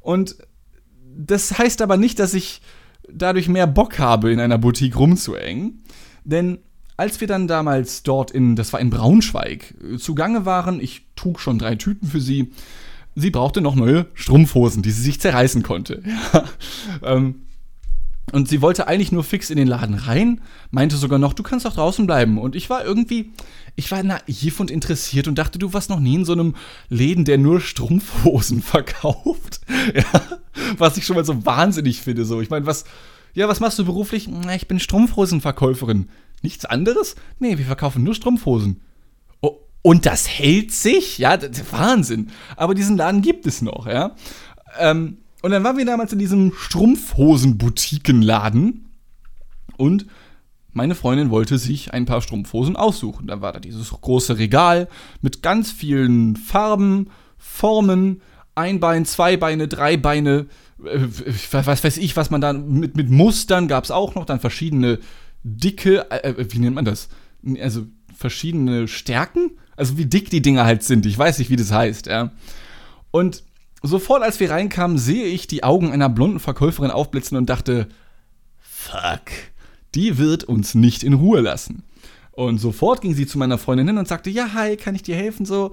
Und 0.00 0.36
das 1.18 1.58
heißt 1.58 1.82
aber 1.82 1.96
nicht, 1.96 2.20
dass 2.20 2.32
ich 2.32 2.62
dadurch 3.12 3.48
mehr 3.48 3.66
Bock 3.66 3.98
habe, 3.98 4.32
in 4.32 4.40
einer 4.40 4.56
Boutique 4.56 4.96
rumzuhängen. 4.96 5.82
Denn 6.24 6.58
als 6.96 7.20
wir 7.20 7.28
dann 7.28 7.48
damals 7.48 8.04
dort 8.04 8.30
in, 8.30 8.54
das 8.54 8.72
war 8.72 8.80
in 8.80 8.90
Braunschweig, 8.90 9.74
zugange 9.98 10.46
waren, 10.46 10.80
ich 10.80 11.06
trug 11.16 11.40
schon 11.40 11.58
drei 11.58 11.74
Tüten 11.74 12.06
für 12.06 12.20
sie, 12.20 12.52
sie 13.16 13.30
brauchte 13.30 13.60
noch 13.60 13.74
neue 13.74 14.06
Strumpfhosen, 14.14 14.82
die 14.82 14.90
sie 14.90 15.02
sich 15.02 15.20
zerreißen 15.20 15.62
konnte. 15.62 16.02
Ja. 16.32 16.44
Ähm, 17.02 17.42
und 18.32 18.48
sie 18.48 18.62
wollte 18.62 18.86
eigentlich 18.86 19.12
nur 19.12 19.24
fix 19.24 19.50
in 19.50 19.56
den 19.56 19.68
Laden 19.68 19.94
rein, 19.94 20.40
meinte 20.70 20.96
sogar 20.96 21.18
noch, 21.18 21.32
du 21.32 21.42
kannst 21.42 21.66
auch 21.66 21.74
draußen 21.74 22.06
bleiben. 22.06 22.38
Und 22.38 22.56
ich 22.56 22.70
war 22.70 22.84
irgendwie, 22.84 23.32
ich 23.76 23.90
war 23.90 24.02
naiv 24.02 24.60
und 24.60 24.70
interessiert 24.70 25.28
und 25.28 25.36
dachte, 25.36 25.58
du 25.58 25.72
warst 25.72 25.90
noch 25.90 26.00
nie 26.00 26.16
in 26.16 26.24
so 26.24 26.32
einem 26.32 26.54
Läden, 26.88 27.24
der 27.24 27.38
nur 27.38 27.60
Strumpfhosen 27.60 28.62
verkauft. 28.62 29.60
Ja, 29.94 30.38
was 30.76 30.96
ich 30.96 31.06
schon 31.06 31.16
mal 31.16 31.24
so 31.24 31.44
wahnsinnig 31.46 32.00
finde. 32.02 32.24
So, 32.24 32.40
ich 32.40 32.50
meine, 32.50 32.66
was, 32.66 32.84
ja, 33.34 33.48
was 33.48 33.60
machst 33.60 33.78
du 33.78 33.84
beruflich? 33.84 34.28
Na, 34.28 34.54
ich 34.54 34.68
bin 34.68 34.80
Strumpfhosenverkäuferin. 34.80 36.08
Nichts 36.42 36.64
anderes? 36.64 37.16
Nee, 37.38 37.58
wir 37.58 37.64
verkaufen 37.64 38.02
nur 38.02 38.14
Strumpfhosen. 38.14 38.80
Oh, 39.40 39.56
und 39.82 40.06
das 40.06 40.28
hält 40.28 40.72
sich? 40.72 41.18
Ja, 41.18 41.38
Wahnsinn. 41.70 42.30
Aber 42.56 42.74
diesen 42.74 42.96
Laden 42.96 43.22
gibt 43.22 43.46
es 43.46 43.62
noch, 43.62 43.86
ja. 43.86 44.14
Ähm, 44.78 45.18
und 45.42 45.50
dann 45.50 45.64
waren 45.64 45.76
wir 45.76 45.84
damals 45.84 46.12
in 46.12 46.18
diesem 46.18 46.52
Strumpfhosen-Boutiquenladen 46.52 48.86
und 49.76 50.06
meine 50.72 50.94
Freundin 50.94 51.30
wollte 51.30 51.58
sich 51.58 51.92
ein 51.92 52.04
paar 52.04 52.22
Strumpfhosen 52.22 52.76
aussuchen. 52.76 53.26
Da 53.26 53.40
war 53.40 53.52
da 53.52 53.58
dieses 53.58 53.90
große 53.90 54.38
Regal 54.38 54.88
mit 55.22 55.42
ganz 55.42 55.72
vielen 55.72 56.36
Farben, 56.36 57.10
Formen, 57.36 58.22
ein 58.54 58.78
Bein, 58.80 59.04
zwei 59.04 59.36
Beine, 59.36 59.68
drei 59.68 59.96
Beine, 59.96 60.46
äh, 60.84 61.06
was 61.50 61.84
weiß 61.84 61.96
ich, 61.96 62.16
was 62.16 62.30
man 62.30 62.40
da 62.40 62.52
mit, 62.52 62.96
mit 62.96 63.10
Mustern 63.10 63.68
gab 63.68 63.84
es 63.84 63.90
auch 63.90 64.14
noch, 64.14 64.24
dann 64.24 64.40
verschiedene 64.40 64.98
dicke, 65.42 66.10
äh, 66.10 66.30
äh, 66.30 66.52
wie 66.52 66.58
nennt 66.58 66.76
man 66.76 66.84
das? 66.84 67.08
Also 67.60 67.86
verschiedene 68.16 68.88
Stärken? 68.88 69.52
Also 69.76 69.96
wie 69.96 70.06
dick 70.06 70.30
die 70.30 70.42
Dinger 70.42 70.64
halt 70.64 70.82
sind. 70.82 71.06
Ich 71.06 71.16
weiß 71.16 71.38
nicht, 71.38 71.50
wie 71.50 71.56
das 71.56 71.72
heißt, 71.72 72.06
ja. 72.06 72.32
Und 73.10 73.44
Sofort 73.82 74.22
als 74.22 74.40
wir 74.40 74.50
reinkamen, 74.50 74.98
sehe 74.98 75.26
ich 75.26 75.46
die 75.46 75.62
Augen 75.62 75.92
einer 75.92 76.08
blonden 76.08 76.40
Verkäuferin 76.40 76.90
aufblitzen 76.90 77.36
und 77.36 77.48
dachte, 77.48 77.88
fuck, 78.58 79.30
die 79.94 80.18
wird 80.18 80.44
uns 80.44 80.74
nicht 80.74 81.02
in 81.04 81.14
Ruhe 81.14 81.40
lassen. 81.40 81.84
Und 82.32 82.58
sofort 82.58 83.00
ging 83.00 83.14
sie 83.14 83.26
zu 83.26 83.38
meiner 83.38 83.58
Freundin 83.58 83.88
hin 83.88 83.98
und 83.98 84.08
sagte, 84.08 84.30
ja, 84.30 84.52
hi, 84.54 84.76
kann 84.76 84.94
ich 84.94 85.02
dir 85.02 85.16
helfen 85.16 85.44
so? 85.44 85.72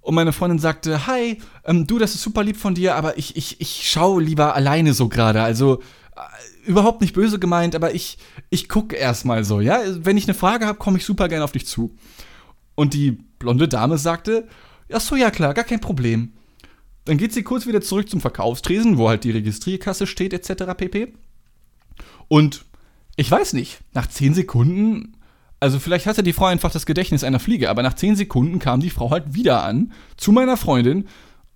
Und 0.00 0.14
meine 0.14 0.32
Freundin 0.32 0.58
sagte, 0.58 1.06
hi, 1.06 1.38
ähm, 1.64 1.86
du, 1.86 1.98
das 1.98 2.14
ist 2.14 2.22
super 2.22 2.42
lieb 2.42 2.56
von 2.56 2.74
dir, 2.74 2.94
aber 2.94 3.18
ich, 3.18 3.36
ich, 3.36 3.60
ich 3.60 3.90
schaue 3.90 4.22
lieber 4.22 4.54
alleine 4.54 4.94
so 4.94 5.08
gerade. 5.08 5.42
Also 5.42 5.82
äh, 6.16 6.68
überhaupt 6.68 7.02
nicht 7.02 7.14
böse 7.14 7.38
gemeint, 7.38 7.74
aber 7.74 7.94
ich, 7.94 8.16
ich 8.48 8.70
gucke 8.70 8.96
erstmal 8.96 9.44
so, 9.44 9.60
ja? 9.60 9.80
Wenn 9.86 10.16
ich 10.16 10.24
eine 10.24 10.34
Frage 10.34 10.66
habe, 10.66 10.78
komme 10.78 10.96
ich 10.96 11.04
super 11.04 11.28
gerne 11.28 11.44
auf 11.44 11.52
dich 11.52 11.66
zu. 11.66 11.94
Und 12.74 12.94
die 12.94 13.12
blonde 13.38 13.68
Dame 13.68 13.98
sagte, 13.98 14.48
ach 14.90 15.00
so, 15.00 15.14
ja 15.14 15.30
klar, 15.30 15.52
gar 15.52 15.64
kein 15.64 15.80
Problem. 15.80 16.32
Dann 17.08 17.16
geht 17.16 17.32
sie 17.32 17.42
kurz 17.42 17.66
wieder 17.66 17.80
zurück 17.80 18.10
zum 18.10 18.20
Verkaufstresen, 18.20 18.98
wo 18.98 19.08
halt 19.08 19.24
die 19.24 19.30
Registrierkasse 19.30 20.06
steht, 20.06 20.34
etc. 20.34 20.74
pp. 20.76 21.14
Und 22.28 22.66
ich 23.16 23.30
weiß 23.30 23.54
nicht, 23.54 23.80
nach 23.94 24.06
10 24.06 24.34
Sekunden, 24.34 25.16
also 25.58 25.78
vielleicht 25.78 26.04
hatte 26.04 26.22
die 26.22 26.34
Frau 26.34 26.44
einfach 26.44 26.70
das 26.70 26.84
Gedächtnis 26.84 27.24
einer 27.24 27.40
Fliege, 27.40 27.70
aber 27.70 27.82
nach 27.82 27.94
10 27.94 28.14
Sekunden 28.14 28.58
kam 28.58 28.80
die 28.80 28.90
Frau 28.90 29.10
halt 29.10 29.32
wieder 29.32 29.64
an 29.64 29.92
zu 30.18 30.32
meiner 30.32 30.58
Freundin 30.58 31.08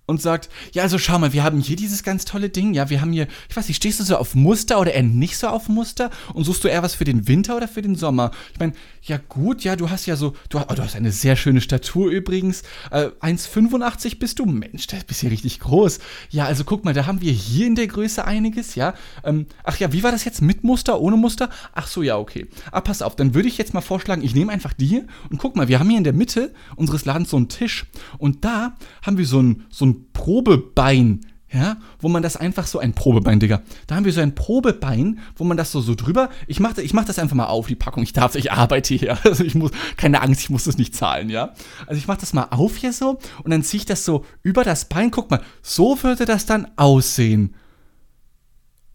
und 0.05 0.21
sagt, 0.21 0.49
ja, 0.73 0.83
also 0.83 0.97
schau 0.97 1.17
mal, 1.17 1.31
wir 1.31 1.43
haben 1.43 1.61
hier 1.61 1.75
dieses 1.75 2.03
ganz 2.03 2.25
tolle 2.25 2.49
Ding, 2.49 2.73
ja, 2.73 2.89
wir 2.89 2.99
haben 2.99 3.13
hier, 3.13 3.27
ich 3.49 3.55
weiß 3.55 3.67
nicht, 3.67 3.77
stehst 3.77 3.99
du 3.99 4.03
so 4.03 4.17
auf 4.17 4.35
Muster 4.35 4.79
oder 4.79 4.93
eher 4.93 5.03
nicht 5.03 5.37
so 5.37 5.47
auf 5.47 5.69
Muster 5.69 6.09
und 6.33 6.43
suchst 6.43 6.63
du 6.63 6.67
eher 6.67 6.83
was 6.83 6.95
für 6.95 7.05
den 7.05 7.27
Winter 7.27 7.55
oder 7.55 7.67
für 7.67 7.81
den 7.81 7.95
Sommer? 7.95 8.31
Ich 8.53 8.59
meine, 8.59 8.73
ja 9.01 9.17
gut, 9.29 9.63
ja, 9.63 9.75
du 9.75 9.89
hast 9.89 10.05
ja 10.05 10.15
so, 10.15 10.33
du, 10.49 10.59
oh, 10.59 10.73
du 10.73 10.83
hast 10.83 10.95
eine 10.95 11.11
sehr 11.11 11.35
schöne 11.35 11.61
Statur 11.61 12.09
übrigens, 12.09 12.63
äh, 12.91 13.09
1,85 13.21 14.19
bist 14.19 14.39
du, 14.39 14.45
Mensch, 14.45 14.87
da 14.87 14.97
bist 15.07 15.23
du 15.23 15.27
richtig 15.27 15.59
groß. 15.61 15.99
Ja, 16.29 16.45
also 16.45 16.63
guck 16.63 16.83
mal, 16.83 16.93
da 16.93 17.05
haben 17.05 17.21
wir 17.21 17.31
hier 17.31 17.67
in 17.67 17.75
der 17.75 17.87
Größe 17.87 18.25
einiges, 18.25 18.75
ja. 18.75 18.93
Ähm, 19.23 19.45
ach 19.63 19.79
ja, 19.79 19.93
wie 19.93 20.03
war 20.03 20.11
das 20.11 20.25
jetzt, 20.25 20.41
mit 20.41 20.63
Muster, 20.63 20.99
ohne 20.99 21.15
Muster? 21.15 21.49
Ach 21.73 21.87
so, 21.87 22.01
ja, 22.01 22.17
okay. 22.17 22.47
Ah, 22.71 22.81
pass 22.81 23.01
auf, 23.01 23.15
dann 23.15 23.33
würde 23.33 23.47
ich 23.47 23.57
jetzt 23.57 23.73
mal 23.73 23.81
vorschlagen, 23.81 24.23
ich 24.23 24.35
nehme 24.35 24.51
einfach 24.51 24.73
die 24.73 25.03
und 25.29 25.37
guck 25.37 25.55
mal, 25.55 25.67
wir 25.69 25.79
haben 25.79 25.89
hier 25.89 25.97
in 25.97 26.03
der 26.03 26.13
Mitte 26.13 26.53
unseres 26.75 27.05
Ladens 27.05 27.29
so 27.29 27.37
einen 27.37 27.49
Tisch 27.49 27.85
und 28.17 28.43
da 28.43 28.75
haben 29.01 29.17
wir 29.17 29.25
so 29.25 29.41
ein, 29.41 29.65
so 29.69 29.85
ein 29.85 29.92
Probebein, 30.13 31.21
ja, 31.51 31.77
wo 31.99 32.09
man 32.09 32.23
das 32.23 32.35
einfach 32.35 32.65
so, 32.65 32.79
ein 32.79 32.93
Probebein, 32.93 33.39
Digga. 33.39 33.61
Da 33.85 33.95
haben 33.95 34.05
wir 34.05 34.13
so 34.13 34.21
ein 34.21 34.33
Probebein, 34.33 35.19
wo 35.35 35.43
man 35.43 35.55
das 35.55 35.71
so, 35.71 35.81
so 35.81 35.93
drüber, 35.93 36.29
ich 36.47 36.59
mach, 36.59 36.77
ich 36.77 36.93
mach 36.93 37.05
das 37.05 37.19
einfach 37.19 37.35
mal 37.35 37.45
auf, 37.45 37.67
die 37.67 37.75
Packung, 37.75 38.01
ich 38.01 38.13
darf, 38.13 38.35
ich 38.35 38.51
arbeite 38.51 38.95
hier, 38.95 39.17
also 39.23 39.43
ich 39.43 39.55
muss, 39.55 39.71
keine 39.95 40.21
Angst, 40.21 40.41
ich 40.41 40.49
muss 40.49 40.63
das 40.63 40.77
nicht 40.77 40.95
zahlen, 40.95 41.29
ja. 41.29 41.53
Also 41.85 41.99
ich 41.99 42.07
mach 42.07 42.17
das 42.17 42.33
mal 42.33 42.47
auf 42.49 42.77
hier 42.77 42.93
so 42.93 43.19
und 43.43 43.51
dann 43.51 43.63
ziehe 43.63 43.79
ich 43.79 43.85
das 43.85 44.03
so 44.03 44.25
über 44.41 44.63
das 44.63 44.85
Bein, 44.85 45.11
guck 45.11 45.29
mal, 45.29 45.41
so 45.61 46.01
würde 46.01 46.25
das 46.25 46.45
dann 46.45 46.67
aussehen. 46.75 47.55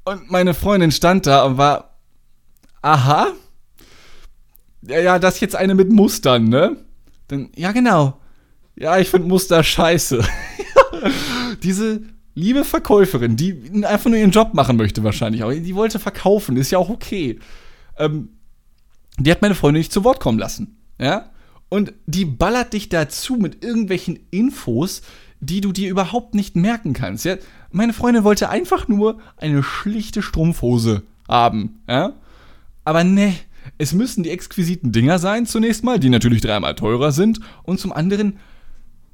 Und 0.05 0.31
meine 0.31 0.55
Freundin 0.55 0.91
stand 0.91 1.27
da 1.27 1.45
und 1.45 1.59
war, 1.59 1.99
aha, 2.83 3.29
ja, 4.83 5.01
ja, 5.01 5.19
das 5.19 5.35
ist 5.35 5.41
jetzt 5.41 5.57
eine 5.57 5.75
mit 5.75 5.91
Mustern, 5.93 6.45
ne? 6.49 6.77
Dann, 7.29 7.51
ja, 7.57 7.73
genau. 7.73 8.19
Ja, 8.75 8.99
ich 8.99 9.09
finde 9.09 9.29
Muster 9.29 9.63
scheiße. 9.63 10.23
Diese 11.63 12.03
liebe 12.35 12.65
Verkäuferin, 12.65 13.37
die 13.37 13.85
einfach 13.85 14.11
nur 14.11 14.19
ihren 14.19 14.31
Job 14.31 14.55
machen 14.55 14.77
möchte 14.77 15.03
wahrscheinlich 15.03 15.43
auch, 15.43 15.51
die 15.51 15.75
wollte 15.75 15.99
verkaufen, 15.99 16.57
ist 16.57 16.71
ja 16.71 16.79
auch 16.79 16.89
okay. 16.89 17.39
Ähm, 17.99 18.31
die 19.19 19.31
hat 19.31 19.43
meine 19.43 19.55
Freundin 19.55 19.81
nicht 19.81 19.93
zu 19.93 20.05
Wort 20.05 20.21
kommen 20.21 20.39
lassen. 20.39 20.79
Ja? 21.01 21.31
Und 21.69 21.93
die 22.07 22.25
ballert 22.25 22.73
dich 22.73 22.89
dazu 22.89 23.35
mit 23.35 23.65
irgendwelchen 23.65 24.19
Infos, 24.31 25.03
die 25.41 25.61
du 25.61 25.73
dir 25.73 25.91
überhaupt 25.91 26.35
nicht 26.35 26.57
merken 26.57 26.93
kannst. 26.93 27.25
Ja? 27.25 27.37
Meine 27.71 27.93
Freundin 27.93 28.25
wollte 28.25 28.49
einfach 28.49 28.89
nur 28.89 29.19
eine 29.37 29.63
schlichte 29.63 30.23
Strumpfhose 30.23 31.03
haben. 31.29 31.81
Ja? 31.89 32.15
Aber 32.85 33.05
ne, 33.05 33.35
es 33.77 33.93
müssen 33.93 34.23
die 34.23 34.31
exquisiten 34.31 34.93
Dinger 34.93 35.19
sein, 35.19 35.45
zunächst 35.45 35.85
mal, 35.85 35.99
die 35.99 36.09
natürlich 36.09 36.41
dreimal 36.41 36.75
teurer 36.75 37.13
sind. 37.13 37.41
Und 37.65 37.81
zum 37.81 37.93
anderen 37.93 38.39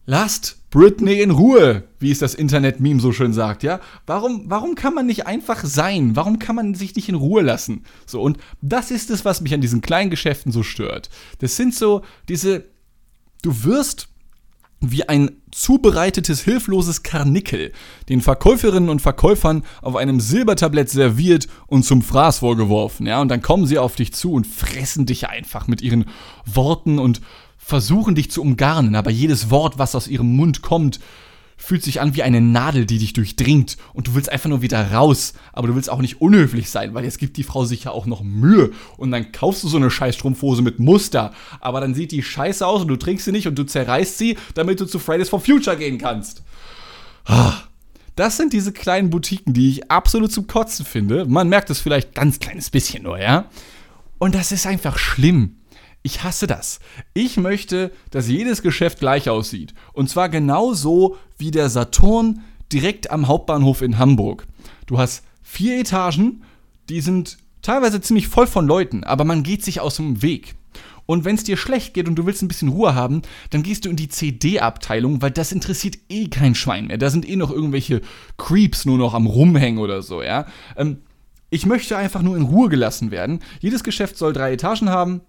Lasst 0.07 0.59
Britney 0.71 1.21
in 1.21 1.31
Ruhe, 1.31 1.85
wie 1.99 2.11
es 2.11 2.19
das 2.19 2.35
Internet-Meme 2.35 3.01
so 3.01 3.12
schön 3.12 3.33
sagt, 3.33 3.62
ja? 3.62 3.81
Warum, 4.07 4.45
warum 4.51 4.75
kann 4.75 4.93
man 4.93 5.07
nicht 5.07 5.27
einfach 5.27 5.64
sein? 5.64 6.17
Warum 6.17 6.38
kann 6.38 6.57
man 6.57 6.75
sich 6.75 6.95
nicht 6.97 7.09
in 7.09 7.14
Ruhe 7.14 7.43
lassen? 7.43 7.85
So, 8.07 8.21
und 8.21 8.38
das 8.61 8.90
ist 8.90 9.11
es, 9.11 9.25
was 9.25 9.40
mich 9.40 9.55
an 9.55 9.61
diesen 9.61 9.81
kleinen 9.81 10.11
Geschäften 10.11 10.53
so 10.53 10.62
stört. 10.62 11.11
Das 11.38 11.57
sind 11.57 11.75
so 11.75 12.03
diese, 12.29 12.64
du 13.43 13.64
wirst 13.64 14.09
wie 14.81 15.09
ein 15.09 15.31
zubereitetes, 15.51 16.43
hilfloses 16.43 17.03
Karnickel, 17.03 17.73
den 18.09 18.21
Verkäuferinnen 18.21 18.88
und 18.88 19.01
Verkäufern 19.01 19.64
auf 19.83 19.97
einem 19.97 20.21
Silbertablett 20.21 20.90
serviert 20.90 21.47
und 21.67 21.85
zum 21.85 22.03
Fraß 22.03 22.38
vorgeworfen, 22.38 23.07
ja, 23.07 23.21
und 23.21 23.29
dann 23.29 23.40
kommen 23.40 23.67
sie 23.67 23.79
auf 23.79 23.95
dich 23.97 24.12
zu 24.12 24.33
und 24.33 24.47
fressen 24.47 25.07
dich 25.07 25.29
einfach 25.29 25.69
mit 25.69 25.81
ihren 25.81 26.07
Worten 26.45 26.99
und 26.99 27.21
versuchen 27.64 28.14
dich 28.14 28.31
zu 28.31 28.42
umgarnen, 28.42 28.94
aber 28.94 29.11
jedes 29.11 29.50
Wort, 29.50 29.79
was 29.79 29.94
aus 29.94 30.07
ihrem 30.07 30.37
Mund 30.37 30.61
kommt, 30.61 31.00
fühlt 31.57 31.83
sich 31.83 32.00
an 32.00 32.14
wie 32.14 32.22
eine 32.22 32.42
Nadel, 32.42 32.85
die 32.85 32.98
dich 32.98 33.14
durchdringt 33.14 33.79
und 33.94 34.09
du 34.09 34.14
willst 34.14 34.31
einfach 34.31 34.50
nur 34.50 34.61
wieder 34.61 34.92
raus, 34.92 35.33
aber 35.53 35.68
du 35.68 35.74
willst 35.74 35.88
auch 35.88 36.00
nicht 36.03 36.20
unhöflich 36.20 36.68
sein, 36.68 36.92
weil 36.92 37.05
jetzt 37.05 37.18
gibt 37.18 37.38
die 37.38 37.42
Frau 37.42 37.64
sich 37.64 37.85
ja 37.85 37.92
auch 37.92 38.05
noch 38.05 38.22
Mühe 38.22 38.72
und 38.98 39.12
dann 39.12 39.33
kaufst 39.33 39.64
du 39.64 39.68
so 39.68 39.79
eine 39.79 39.90
Scheißstrumpfhose 39.90 40.61
mit 40.61 40.79
Muster, 40.79 41.33
aber 41.61 41.81
dann 41.81 41.94
sieht 41.94 42.12
die 42.12 42.22
scheiße 42.22 42.66
aus 42.66 42.83
und 42.83 42.88
du 42.88 42.96
trinkst 42.96 43.24
sie 43.24 43.33
nicht 43.33 43.48
und 43.48 43.59
du 43.59 43.64
zerreißt 43.64 44.18
sie, 44.18 44.37
damit 44.55 44.81
du 44.81 44.85
zu 44.85 44.98
Fridays 44.98 45.31
for 45.31 45.40
Future 45.40 45.79
gehen 45.79 45.96
kannst. 45.96 46.42
Ah, 47.24 47.55
das 48.14 48.37
sind 48.37 48.53
diese 48.53 48.72
kleinen 48.72 49.09
Boutiquen, 49.09 49.55
die 49.55 49.70
ich 49.70 49.90
absolut 49.90 50.33
zum 50.33 50.46
Kotzen 50.46 50.85
finde. 50.85 51.24
Man 51.24 51.48
merkt 51.48 51.70
es 51.70 51.81
vielleicht 51.81 52.14
ganz 52.14 52.40
kleines 52.40 52.68
bisschen 52.68 53.05
nur, 53.05 53.18
ja? 53.18 53.46
Und 54.18 54.35
das 54.35 54.53
ist 54.53 54.66
einfach 54.66 54.98
schlimm. 54.98 55.57
Ich 56.07 56.23
hasse 56.23 56.47
das. 56.47 56.81
Ich 57.14 57.38
möchte, 57.38 57.90
dass 58.11 58.29
jedes 58.29 58.61
Geschäft 58.61 59.01
gleich 59.01 59.31
aussieht. 59.31 59.73
Und 59.95 60.11
zwar 60.11 60.29
genauso 60.29 61.17
wie 61.38 61.51
der 61.51 61.71
Saturn 61.71 62.43
direkt 62.71 63.11
am 63.11 63.27
Hauptbahnhof 63.27 63.81
in 63.81 63.99
Hamburg. 63.99 64.47
Du 64.87 64.99
hast 64.99 65.25
vier 65.43 65.81
Etagen, 65.81 66.43
die 66.90 67.01
sind 67.01 67.38
teilweise 67.62 68.03
ziemlich 68.03 68.29
voll 68.29 68.47
von 68.47 68.67
Leuten, 68.67 69.03
aber 69.03 69.25
man 69.25 69.43
geht 69.43 69.64
sich 69.64 69.81
aus 69.81 69.97
dem 69.97 70.21
Weg. 70.21 70.55
Und 71.07 71.25
wenn 71.25 71.37
es 71.37 71.45
dir 71.45 71.57
schlecht 71.57 71.95
geht 71.95 72.07
und 72.07 72.17
du 72.17 72.27
willst 72.27 72.43
ein 72.43 72.49
bisschen 72.49 72.69
Ruhe 72.69 72.95
haben, 72.95 73.23
dann 73.49 73.62
gehst 73.62 73.87
du 73.87 73.88
in 73.88 73.97
die 73.97 74.09
CD-Abteilung, 74.11 75.23
weil 75.23 75.31
das 75.31 75.53
interessiert 75.53 75.97
eh 76.11 76.29
kein 76.29 76.55
Schwein 76.55 76.88
mehr. 76.88 76.99
Da 76.99 77.09
sind 77.09 77.27
eh 77.27 77.37
noch 77.37 77.51
irgendwelche 77.51 78.03
Creeps 78.37 78.85
nur 78.85 78.99
noch 78.99 79.14
am 79.14 79.27
Rumhängen 79.27 79.81
oder 79.81 80.03
so, 80.03 80.23
ja. 80.23 80.47
Ähm, 80.77 80.99
ich 81.49 81.64
möchte 81.64 81.97
einfach 81.97 82.21
nur 82.21 82.37
in 82.37 82.43
Ruhe 82.43 82.69
gelassen 82.69 83.11
werden. 83.11 83.40
Jedes 83.61 83.85
Geschäft 83.85 84.19
soll 84.19 84.35
drei 84.35 84.53
Etagen 84.53 84.90
haben. 84.90 85.23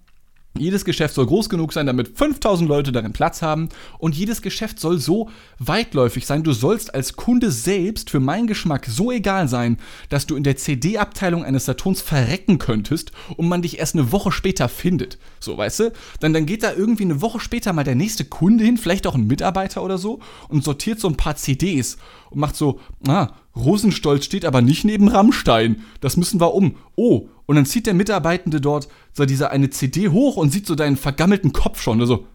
Jedes 0.58 0.86
Geschäft 0.86 1.15
soll 1.15 1.26
groß 1.26 1.50
genug 1.50 1.74
sein, 1.74 1.86
damit 1.86 2.18
5000 2.18 2.70
Leute 2.70 2.94
darin 2.94 3.12
Platz 3.12 3.41
haben. 3.41 3.68
Und 3.98 4.15
jedes 4.15 4.41
Geschäft 4.41 4.80
soll 4.80 5.00
so 5.00 5.30
weitläufig 5.60 6.26
sein. 6.26 6.44
Du 6.44 6.54
sollst 6.54 6.96
als 6.96 7.18
Kunde 7.18 7.52
selbst 7.52 8.10
für 8.10 8.22
meinen 8.22 8.48
Geschmack 8.48 8.86
so 8.86 9.12
egal 9.12 9.50
sein, 9.50 9.78
dass 10.08 10.28
du 10.28 10.38
in 10.38 10.44
der 10.44 10.56
CD-Abteilung 10.56 11.44
eines 11.44 11.65
Saturns 11.65 12.02
verrecken 12.02 12.58
könntest 12.58 13.12
und 13.36 13.50
man 13.50 13.63
dich 13.63 13.80
erst 13.80 13.96
eine 13.96 14.13
Woche 14.13 14.32
später 14.32 14.70
findet. 14.70 15.18
So, 15.41 15.58
weißt 15.58 15.80
du? 15.82 15.94
Dann, 16.22 16.32
dann 16.32 16.46
geht 16.46 16.63
da 16.63 16.72
irgendwie 16.72 17.04
eine 17.04 17.22
Woche 17.22 17.41
später 17.41 17.74
mal 17.74 17.84
der 17.84 17.96
nächste 17.96 18.24
Kunde 18.24 18.63
hin, 18.63 18.78
vielleicht 18.78 19.08
auch 19.08 19.15
ein 19.15 19.28
Mitarbeiter 19.28 19.84
oder 19.84 19.98
so, 19.98 20.20
und 20.48 20.63
sortiert 20.63 21.02
so 21.02 21.10
ein 21.10 21.18
paar 21.18 21.36
CDs 21.36 21.98
und 22.30 22.39
macht 22.39 22.56
so, 22.56 22.80
ah, 23.06 23.34
Rosenstolz 23.58 24.24
steht 24.24 24.46
aber 24.46 24.62
nicht 24.62 24.86
neben 24.86 25.10
Rammstein. 25.10 25.84
Das 26.00 26.15
müssen 26.15 26.39
wir 26.39 26.54
um. 26.54 26.76
Oh, 26.96 27.28
und 27.46 27.56
dann 27.56 27.66
zieht 27.66 27.88
der 27.88 27.94
Mitarbeitende 27.94 28.62
dort 28.62 28.88
so 29.14 29.26
diese 29.26 29.52
eine 29.52 29.70
CD 29.70 30.10
hoch 30.10 30.38
und 30.38 30.52
sieht 30.52 30.66
so 30.66 30.76
deinen 30.76 30.98
vergammelten 30.98 31.54
Kopf 31.54 31.82
schon. 31.82 32.02
Also, 32.02 32.28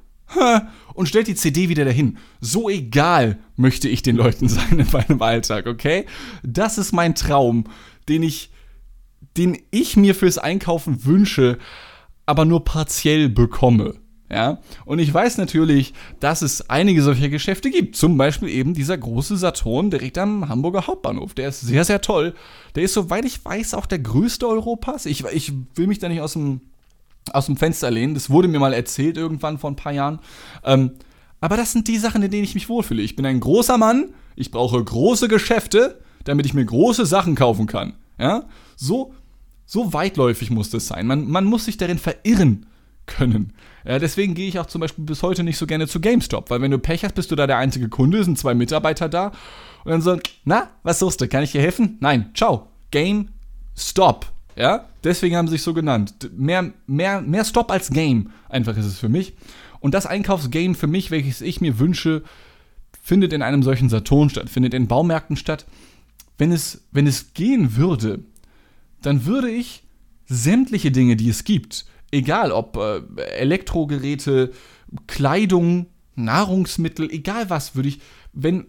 und 0.95 1.09
stellt 1.09 1.27
die 1.27 1.35
CD 1.35 1.69
wieder 1.69 1.85
dahin. 1.85 2.19
So 2.41 2.69
egal 2.69 3.39
möchte 3.57 3.89
ich 3.89 4.03
den 4.03 4.17
Leuten 4.17 4.49
sein 4.49 4.79
in 4.79 4.87
meinem 4.93 5.23
Alltag, 5.23 5.67
okay? 5.67 6.07
Das 6.43 6.79
ist 6.79 6.93
mein 6.93 7.15
Traum, 7.15 7.65
den 8.09 8.23
ich, 8.23 8.51
den 9.37 9.59
ich 9.71 9.97
mir 9.97 10.15
fürs 10.15 10.39
Einkaufen 10.39 11.05
wünsche, 11.05 11.59
aber 12.27 12.45
nur 12.45 12.65
partiell 12.65 13.29
bekomme. 13.29 13.97
Ja, 14.33 14.59
und 14.85 15.01
ich 15.01 15.13
weiß 15.13 15.39
natürlich, 15.39 15.93
dass 16.21 16.43
es 16.43 16.71
einige 16.71 17.03
solcher 17.03 17.29
Geschäfte 17.29 17.69
gibt. 17.69 17.97
Zum 17.97 18.17
Beispiel 18.17 18.49
eben 18.49 18.75
dieser 18.75 18.97
große 18.97 19.37
Saturn 19.37 19.91
direkt 19.91 20.19
am 20.19 20.49
Hamburger 20.49 20.87
Hauptbahnhof. 20.87 21.35
Der 21.35 21.49
ist 21.49 21.63
sehr, 21.63 21.85
sehr 21.85 22.01
toll. 22.01 22.35
Der 22.77 22.85
ist, 22.85 22.95
soweit 22.95 23.25
ich 23.25 23.45
weiß, 23.45 23.75
auch 23.75 23.87
der 23.87 23.99
größte 23.99 24.47
Europas. 24.47 25.07
Ich, 25.07 25.25
ich 25.25 25.53
will 25.75 25.89
mich 25.89 25.99
da 25.99 26.09
nicht 26.09 26.21
aus 26.21 26.35
dem, 26.35 26.61
aus 27.33 27.47
dem 27.47 27.57
Fenster 27.57 27.91
lehnen. 27.91 28.15
Das 28.15 28.31
wurde 28.31 28.47
mir 28.47 28.61
mal 28.61 28.73
erzählt 28.73 29.17
irgendwann 29.17 29.59
vor 29.59 29.69
ein 29.69 29.77
paar 29.77 29.93
Jahren. 29.93 30.21
Ähm, 30.65 30.93
aber 31.41 31.57
das 31.57 31.73
sind 31.73 31.89
die 31.89 31.99
Sachen, 31.99 32.23
in 32.23 32.31
denen 32.31 32.45
ich 32.45 32.55
mich 32.55 32.69
wohlfühle. 32.69 33.03
Ich 33.03 33.17
bin 33.17 33.27
ein 33.27 33.41
großer 33.41 33.79
Mann. 33.79 34.15
Ich 34.37 34.53
brauche 34.53 34.83
große 34.83 35.27
Geschäfte, 35.27 35.99
damit 36.23 36.47
ich 36.47 36.55
mir 36.55 36.65
große 36.65 37.05
Sachen 37.05 37.35
kaufen 37.35 37.67
kann. 37.67 37.95
Ja, 38.17 38.45
so, 38.77 39.13
so 39.67 39.93
weitläufig 39.93 40.51
muss 40.51 40.71
das 40.71 40.87
sein. 40.87 41.09
Man, 41.09 41.29
man 41.29 41.47
muss 41.47 41.65
sich 41.65 41.79
darin 41.79 41.99
verirren 41.99 42.67
können. 43.11 43.53
Ja, 43.85 43.99
deswegen 43.99 44.35
gehe 44.35 44.49
ich 44.49 44.59
auch 44.59 44.67
zum 44.67 44.81
Beispiel 44.81 45.05
bis 45.05 45.23
heute 45.23 45.43
nicht 45.43 45.59
so 45.59 45.67
gerne 45.67 45.87
zu 45.87 46.01
GameStop, 46.01 46.51
weil 46.51 46.61
wenn 46.63 46.71
du 46.71 46.79
Pech 46.79 47.05
hast, 47.05 47.15
bist 47.15 47.31
du 47.31 47.37
da 47.37 47.47
der 47.47 47.59
einzige 47.59 47.89
Kunde, 47.89 48.25
sind 48.25 48.39
zwei 48.39 48.55
Mitarbeiter 48.55 49.09
da 49.09 49.33
und 49.85 49.91
dann 49.91 50.03
so, 50.03 50.19
na, 50.45 50.71
was 50.83 50.99
suchst 50.99 51.21
du? 51.21 51.29
Kann 51.29 51.43
ich 51.43 51.53
dir 51.53 51.61
helfen? 51.61 51.99
Nein, 52.01 52.31
ciao. 52.35 52.69
GameStop. 52.91 54.27
Ja, 54.57 54.87
deswegen 55.05 55.37
haben 55.37 55.49
sie 55.49 55.53
sich 55.53 55.63
so 55.63 55.75
genannt. 55.75 56.31
Mehr, 56.37 56.73
mehr, 56.87 57.23
mehr 57.23 57.45
Stop 57.45 57.71
als 57.71 57.91
Game, 57.91 58.31
einfach 58.49 58.77
ist 58.77 58.87
es 58.87 58.99
für 58.99 59.09
mich. 59.09 59.35
Und 59.81 59.95
das 59.95 60.07
Einkaufsgame 60.07 60.75
für 60.75 60.87
mich, 60.87 61.11
welches 61.11 61.41
ich 61.41 61.61
mir 61.61 61.79
wünsche, 61.79 62.23
findet 63.03 63.33
in 63.33 63.43
einem 63.43 63.63
solchen 63.63 63.89
Saturn 63.89 64.29
statt, 64.29 64.51
findet 64.51 64.75
in 64.75 64.89
Baumärkten 64.89 65.37
statt. 65.37 65.67
Wenn 66.37 66.53
es, 66.53 66.83
wenn 66.91 67.07
es 67.07 67.33
gehen 67.33 67.77
würde, 67.77 68.21
dann 69.03 69.25
würde 69.25 69.51
ich 69.51 69.85
sämtliche 70.27 70.91
Dinge, 70.91 71.17
die 71.17 71.29
es 71.29 71.45
gibt, 71.45 71.87
egal 72.11 72.53
ob 72.53 72.77
äh, 72.77 73.03
Elektrogeräte, 73.23 74.53
Kleidung, 75.07 75.87
Nahrungsmittel, 76.15 77.11
egal 77.11 77.51
was, 77.51 77.75
würde 77.75 77.89
ich, 77.89 78.01
wenn, 78.33 78.67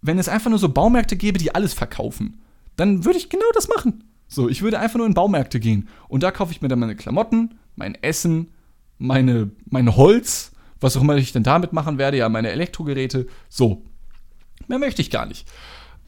wenn 0.00 0.18
es 0.18 0.28
einfach 0.28 0.50
nur 0.50 0.58
so 0.58 0.68
Baumärkte 0.68 1.16
gäbe, 1.16 1.38
die 1.38 1.54
alles 1.54 1.74
verkaufen, 1.74 2.40
dann 2.76 3.04
würde 3.04 3.18
ich 3.18 3.28
genau 3.28 3.44
das 3.54 3.68
machen. 3.68 4.04
So, 4.28 4.48
ich 4.48 4.62
würde 4.62 4.78
einfach 4.78 4.96
nur 4.96 5.06
in 5.06 5.14
Baumärkte 5.14 5.60
gehen 5.60 5.88
und 6.08 6.22
da 6.22 6.30
kaufe 6.30 6.52
ich 6.52 6.62
mir 6.62 6.68
dann 6.68 6.78
meine 6.78 6.96
Klamotten, 6.96 7.58
mein 7.76 7.94
Essen, 8.02 8.48
meine, 8.98 9.50
mein 9.66 9.94
Holz, 9.94 10.52
was 10.80 10.96
auch 10.96 11.02
immer 11.02 11.16
ich 11.16 11.32
denn 11.32 11.42
damit 11.42 11.72
machen 11.72 11.98
werde, 11.98 12.16
ja, 12.16 12.28
meine 12.28 12.50
Elektrogeräte, 12.50 13.26
so. 13.48 13.84
Mehr 14.68 14.78
möchte 14.78 15.02
ich 15.02 15.10
gar 15.10 15.26
nicht. 15.26 15.46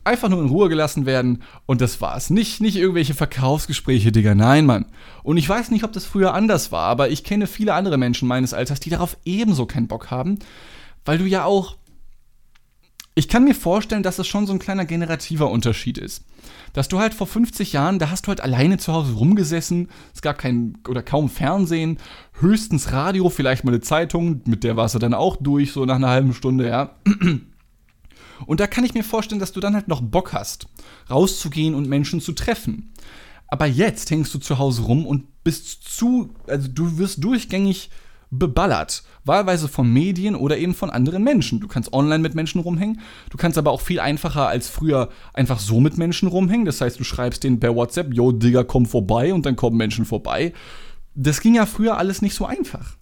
Einfach 0.04 0.28
nur 0.28 0.42
in 0.42 0.50
Ruhe 0.50 0.68
gelassen 0.68 1.06
werden 1.06 1.42
und 1.64 1.80
das 1.80 2.02
war's. 2.02 2.28
Nicht, 2.28 2.60
nicht 2.60 2.76
irgendwelche 2.76 3.14
Verkaufsgespräche, 3.14 4.12
Digga. 4.12 4.34
Nein, 4.34 4.66
Mann. 4.66 4.84
Und 5.22 5.38
ich 5.38 5.48
weiß 5.48 5.70
nicht, 5.70 5.82
ob 5.82 5.92
das 5.92 6.04
früher 6.04 6.34
anders 6.34 6.72
war, 6.72 6.86
aber 6.88 7.08
ich 7.08 7.24
kenne 7.24 7.46
viele 7.46 7.72
andere 7.72 7.96
Menschen 7.96 8.28
meines 8.28 8.52
Alters, 8.52 8.80
die 8.80 8.90
darauf 8.90 9.16
ebenso 9.24 9.64
keinen 9.64 9.88
Bock 9.88 10.10
haben, 10.10 10.38
weil 11.06 11.18
du 11.18 11.24
ja 11.24 11.44
auch. 11.44 11.76
Ich 13.16 13.28
kann 13.28 13.44
mir 13.44 13.54
vorstellen, 13.54 14.02
dass 14.02 14.18
es 14.18 14.26
schon 14.26 14.46
so 14.46 14.52
ein 14.52 14.58
kleiner 14.58 14.84
generativer 14.84 15.48
Unterschied 15.48 15.98
ist. 15.98 16.24
Dass 16.72 16.88
du 16.88 16.98
halt 16.98 17.14
vor 17.14 17.28
50 17.28 17.72
Jahren, 17.72 18.00
da 18.00 18.10
hast 18.10 18.26
du 18.26 18.28
halt 18.28 18.40
alleine 18.40 18.76
zu 18.76 18.92
Hause 18.92 19.12
rumgesessen, 19.12 19.88
es 20.12 20.20
gab 20.20 20.36
kein 20.36 20.78
oder 20.88 21.00
kaum 21.00 21.28
Fernsehen, 21.28 21.98
höchstens 22.40 22.90
Radio, 22.90 23.30
vielleicht 23.30 23.62
mal 23.62 23.70
eine 23.70 23.80
Zeitung, 23.80 24.42
mit 24.46 24.64
der 24.64 24.76
warst 24.76 24.96
du 24.96 24.98
dann 24.98 25.14
auch 25.14 25.36
durch, 25.36 25.70
so 25.70 25.84
nach 25.84 25.94
einer 25.94 26.10
halben 26.10 26.34
Stunde, 26.34 26.68
ja. 26.68 26.96
Und 28.46 28.60
da 28.60 28.66
kann 28.66 28.84
ich 28.84 28.94
mir 28.94 29.04
vorstellen, 29.04 29.40
dass 29.40 29.52
du 29.52 29.60
dann 29.60 29.74
halt 29.74 29.88
noch 29.88 30.00
Bock 30.00 30.32
hast, 30.32 30.66
rauszugehen 31.10 31.74
und 31.74 31.88
Menschen 31.88 32.20
zu 32.20 32.32
treffen. 32.32 32.92
Aber 33.48 33.66
jetzt 33.66 34.10
hängst 34.10 34.34
du 34.34 34.38
zu 34.38 34.58
Hause 34.58 34.82
rum 34.82 35.06
und 35.06 35.44
bist 35.44 35.84
zu, 35.84 36.34
also 36.46 36.68
du 36.68 36.98
wirst 36.98 37.22
durchgängig 37.22 37.90
beballert. 38.30 39.04
Wahlweise 39.24 39.68
von 39.68 39.90
Medien 39.92 40.34
oder 40.34 40.58
eben 40.58 40.74
von 40.74 40.90
anderen 40.90 41.22
Menschen. 41.22 41.60
Du 41.60 41.68
kannst 41.68 41.92
online 41.92 42.18
mit 42.18 42.34
Menschen 42.34 42.60
rumhängen, 42.60 43.00
du 43.30 43.36
kannst 43.36 43.58
aber 43.58 43.70
auch 43.70 43.80
viel 43.80 44.00
einfacher 44.00 44.48
als 44.48 44.68
früher 44.68 45.08
einfach 45.32 45.58
so 45.58 45.80
mit 45.80 45.96
Menschen 45.96 46.28
rumhängen. 46.28 46.66
Das 46.66 46.80
heißt, 46.80 46.98
du 46.98 47.04
schreibst 47.04 47.44
denen 47.44 47.60
per 47.60 47.74
WhatsApp, 47.74 48.12
yo, 48.12 48.32
Digga, 48.32 48.64
komm 48.64 48.86
vorbei 48.86 49.32
und 49.32 49.46
dann 49.46 49.56
kommen 49.56 49.76
Menschen 49.76 50.04
vorbei. 50.04 50.52
Das 51.14 51.40
ging 51.40 51.54
ja 51.54 51.66
früher 51.66 51.96
alles 51.96 52.22
nicht 52.22 52.34
so 52.34 52.44
einfach. 52.44 52.96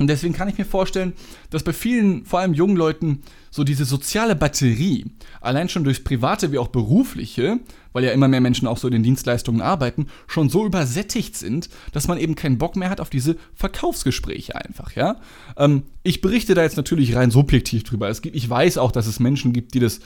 Und 0.00 0.08
deswegen 0.08 0.34
kann 0.34 0.48
ich 0.48 0.58
mir 0.58 0.64
vorstellen, 0.64 1.12
dass 1.50 1.62
bei 1.62 1.72
vielen, 1.72 2.24
vor 2.24 2.40
allem 2.40 2.52
jungen 2.52 2.76
Leuten, 2.76 3.22
so 3.50 3.62
diese 3.62 3.84
soziale 3.84 4.34
Batterie, 4.34 5.06
allein 5.40 5.68
schon 5.68 5.84
durchs 5.84 6.02
private 6.02 6.50
wie 6.50 6.58
auch 6.58 6.68
berufliche, 6.68 7.60
weil 7.92 8.02
ja 8.02 8.10
immer 8.10 8.26
mehr 8.26 8.40
Menschen 8.40 8.66
auch 8.66 8.76
so 8.76 8.88
in 8.88 8.92
den 8.92 9.04
Dienstleistungen 9.04 9.60
arbeiten, 9.60 10.08
schon 10.26 10.48
so 10.48 10.66
übersättigt 10.66 11.36
sind, 11.36 11.68
dass 11.92 12.08
man 12.08 12.18
eben 12.18 12.34
keinen 12.34 12.58
Bock 12.58 12.74
mehr 12.74 12.90
hat 12.90 13.00
auf 13.00 13.08
diese 13.08 13.36
Verkaufsgespräche 13.54 14.56
einfach, 14.56 14.96
ja. 14.96 15.16
Ähm, 15.56 15.84
ich 16.02 16.20
berichte 16.20 16.54
da 16.54 16.62
jetzt 16.62 16.76
natürlich 16.76 17.14
rein 17.14 17.30
subjektiv 17.30 17.84
drüber. 17.84 18.08
Es 18.08 18.20
gibt, 18.20 18.34
ich 18.34 18.50
weiß 18.50 18.78
auch, 18.78 18.90
dass 18.90 19.06
es 19.06 19.20
Menschen 19.20 19.52
gibt, 19.52 19.74
die 19.74 19.80
das 19.80 20.00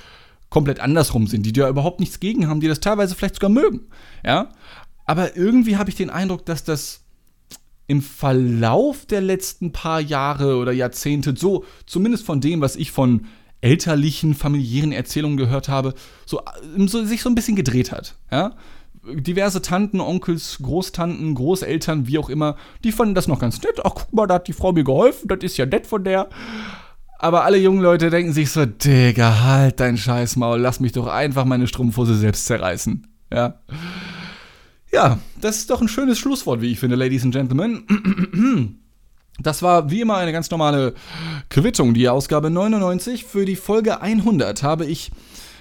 komplett 0.51 0.81
andersrum 0.81 1.27
sind, 1.27 1.47
die 1.47 1.53
da 1.53 1.67
überhaupt 1.67 2.01
nichts 2.01 2.21
gegen 2.21 2.47
haben, 2.47 2.61
die 2.61 2.69
das 2.69 2.81
teilweise 2.81 3.15
vielleicht 3.15 3.37
sogar 3.37 3.51
mögen, 3.51 3.87
ja. 4.23 4.51
Aber 5.07 5.35
irgendwie 5.39 5.79
habe 5.79 5.89
ich 5.89 5.97
den 5.97 6.11
Eindruck, 6.11 6.45
dass 6.45 6.65
das 6.65 7.08
im 7.89 8.03
Verlauf 8.03 9.07
der 9.07 9.23
letzten 9.23 9.73
paar 9.73 10.01
Jahre 10.01 10.57
oder 10.57 10.73
Jahrzehnte, 10.73 11.35
so 11.37 11.65
zumindest 11.87 12.25
von 12.25 12.41
dem, 12.41 12.61
was 12.61 12.77
ich 12.77 12.93
von 12.93 13.27
elterlichen, 13.61 14.35
familiären 14.35 14.93
Erzählungen 14.93 15.37
gehört 15.37 15.69
habe, 15.69 15.95
so, 16.27 16.41
so, 16.87 17.05
sich 17.05 17.23
so 17.23 17.31
ein 17.31 17.35
bisschen 17.35 17.57
gedreht 17.57 17.91
hat. 17.91 18.15
Ja? 18.31 18.53
Diverse 19.03 19.63
Tanten, 19.63 20.01
Onkels, 20.01 20.59
Großtanten, 20.63 21.35
Großeltern, 21.35 22.07
wie 22.07 22.19
auch 22.19 22.29
immer, 22.29 22.57
die 22.85 22.93
fanden 22.93 23.15
das 23.15 23.27
noch 23.27 23.41
ganz 23.41 23.61
nett. 23.63 23.81
Ach, 23.83 23.93
guck 23.95 24.13
mal, 24.13 24.27
da 24.27 24.35
hat 24.35 24.49
die 24.49 24.53
Frau 24.53 24.73
mir 24.73 24.85
geholfen, 24.85 25.27
das 25.27 25.39
ist 25.41 25.57
ja 25.57 25.67
nett 25.67 25.87
von 25.87 26.05
der. 26.05 26.29
Aber 27.19 27.45
alle 27.45 27.57
jungen 27.57 27.81
Leute 27.81 28.11
denken 28.11 28.33
sich 28.33 28.51
so, 28.51 28.67
Digga, 28.67 29.41
halt 29.43 29.81
dein 29.81 29.97
Scheißmaul, 29.97 30.61
lass 30.61 30.79
mich 30.79 30.93
doch 30.93 31.07
einfach 31.07 31.47
meine 31.47 31.67
Strumpfhose 31.67 32.15
selbst 32.15 32.45
zerreißen. 32.47 33.07
Ja. 33.33 33.61
Ja, 34.93 35.19
das 35.41 35.59
ist 35.59 35.71
doch 35.71 35.81
ein 35.81 35.89
schönes 35.89 36.19
Schlusswort, 36.19 36.61
wie 36.61 36.73
ich 36.73 36.81
finde, 36.81 36.97
Ladies 36.97 37.25
and 37.25 37.35
Gentlemen. 37.35 38.79
Das 39.41 39.63
war 39.63 39.89
wie 39.89 40.01
immer 40.01 40.17
eine 40.17 40.33
ganz 40.33 40.51
normale 40.51 40.95
Quittung. 41.49 41.95
Die 41.95 42.09
Ausgabe 42.09 42.51
99 42.51 43.25
für 43.25 43.45
die 43.45 43.55
Folge 43.55 44.01
100 44.01 44.65
habe 44.65 44.85
ich 44.85 45.13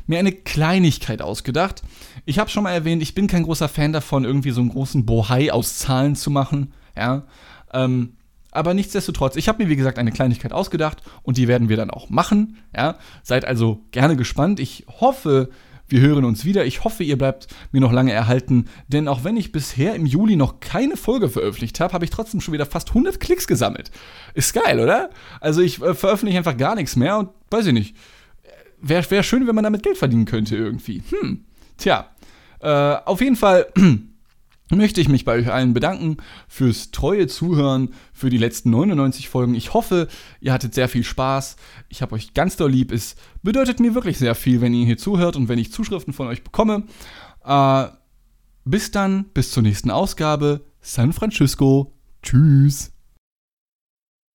mir 0.08 0.18
eine 0.18 0.32
Kleinigkeit 0.32 1.22
ausgedacht. 1.22 1.84
Ich 2.26 2.40
habe 2.40 2.50
schon 2.50 2.64
mal 2.64 2.72
erwähnt, 2.72 3.04
ich 3.04 3.14
bin 3.14 3.28
kein 3.28 3.44
großer 3.44 3.70
Fan 3.70 3.94
davon, 3.94 4.26
irgendwie 4.26 4.50
so 4.50 4.62
einen 4.62 4.72
großen 4.72 5.06
Bohai 5.06 5.52
aus 5.52 5.78
Zahlen 5.78 6.16
zu 6.16 6.32
machen. 6.32 6.74
Ja, 6.96 7.28
ähm, 7.72 8.14
aber 8.50 8.74
nichtsdestotrotz, 8.74 9.36
ich 9.36 9.48
habe 9.48 9.64
mir 9.64 9.70
wie 9.70 9.76
gesagt 9.76 10.00
eine 10.00 10.12
Kleinigkeit 10.12 10.54
ausgedacht 10.54 11.04
und 11.22 11.38
die 11.38 11.48
werden 11.48 11.70
wir 11.70 11.78
dann 11.78 11.92
auch 11.92 12.10
machen. 12.10 12.58
Ja, 12.76 12.96
seid 13.22 13.46
also 13.46 13.82
gerne 13.92 14.16
gespannt. 14.16 14.60
Ich 14.60 14.88
hoffe, 15.00 15.50
wir 15.90 16.02
hören 16.02 16.26
uns 16.26 16.46
wieder. 16.46 16.66
Ich 16.66 16.84
hoffe, 16.84 17.04
ihr 17.04 17.18
bleibt 17.18 17.48
mir 17.72 17.82
noch 17.82 17.92
lange 17.92 18.12
erhalten, 18.12 18.66
denn 18.88 19.08
auch 19.08 19.24
wenn 19.24 19.38
ich 19.38 19.52
bisher 19.52 19.96
im 19.96 20.06
Juli 20.06 20.36
noch 20.36 20.60
keine 20.60 20.98
Folge 20.98 21.30
veröffentlicht 21.30 21.80
habe, 21.80 21.94
habe 21.94 22.06
ich 22.06 22.12
trotzdem 22.12 22.42
schon 22.42 22.54
wieder 22.54 22.66
fast 22.66 22.90
100 22.90 23.20
Klicks 23.20 23.48
gesammelt. 23.48 23.92
Ist 24.34 24.54
geil, 24.54 24.80
oder? 24.80 25.10
Also 25.40 25.62
ich 25.62 25.82
äh, 25.82 25.94
veröffentliche 25.94 26.38
einfach 26.38 26.58
gar 26.58 26.76
nichts 26.76 26.96
mehr 26.96 27.18
und 27.18 27.30
weiß 27.50 27.68
ich 27.68 27.74
nicht. 27.74 27.96
Wäre 28.80 29.10
wär 29.10 29.24
schön, 29.24 29.48
wenn 29.48 29.56
man 29.56 29.64
damit 29.64 29.84
Geld 29.84 29.98
verdienen 29.98 30.26
könnte 30.26 30.56
irgendwie. 30.56 31.02
Hm. 31.10 31.46
Tja. 31.78 32.10
Äh, 32.60 32.68
auf 33.06 33.22
jeden 33.22 33.36
Fall 33.36 33.68
möchte 34.76 35.00
ich 35.00 35.08
mich 35.08 35.24
bei 35.24 35.34
euch 35.34 35.52
allen 35.52 35.74
bedanken 35.74 36.18
fürs 36.48 36.92
treue 36.92 37.28
Zuhören 37.28 37.94
für 38.12 38.30
die 38.30 38.38
letzten 38.38 38.70
99 38.72 39.30
Folgen. 39.30 39.56
Ich 39.56 39.74
hoffe, 39.74 40.08
ihr 40.42 40.52
hattet 40.52 40.74
sehr 40.74 40.90
viel 40.90 41.04
Spaß. 41.04 41.56
Ich 41.88 42.02
habe 42.02 42.16
euch 42.16 42.34
ganz 42.34 42.58
doll 42.58 42.72
lieb. 42.72 42.92
Es 42.92 43.16
bedeutet 43.44 43.80
mir 43.80 43.96
wirklich 43.96 44.18
sehr 44.18 44.36
viel, 44.36 44.60
wenn 44.60 44.74
ihr 44.74 44.86
hier 44.86 44.98
zuhört 44.98 45.36
und 45.36 45.48
wenn 45.48 45.60
ich 45.60 45.72
Zuschriften 45.72 46.14
von 46.14 46.28
euch 46.28 46.44
bekomme. 46.44 46.84
Äh, 47.46 47.86
bis 48.66 48.92
dann, 48.92 49.26
bis 49.34 49.52
zur 49.52 49.64
nächsten 49.64 49.92
Ausgabe. 49.92 50.66
San 50.82 51.14
Francisco. 51.14 51.94
Tschüss. 52.22 52.97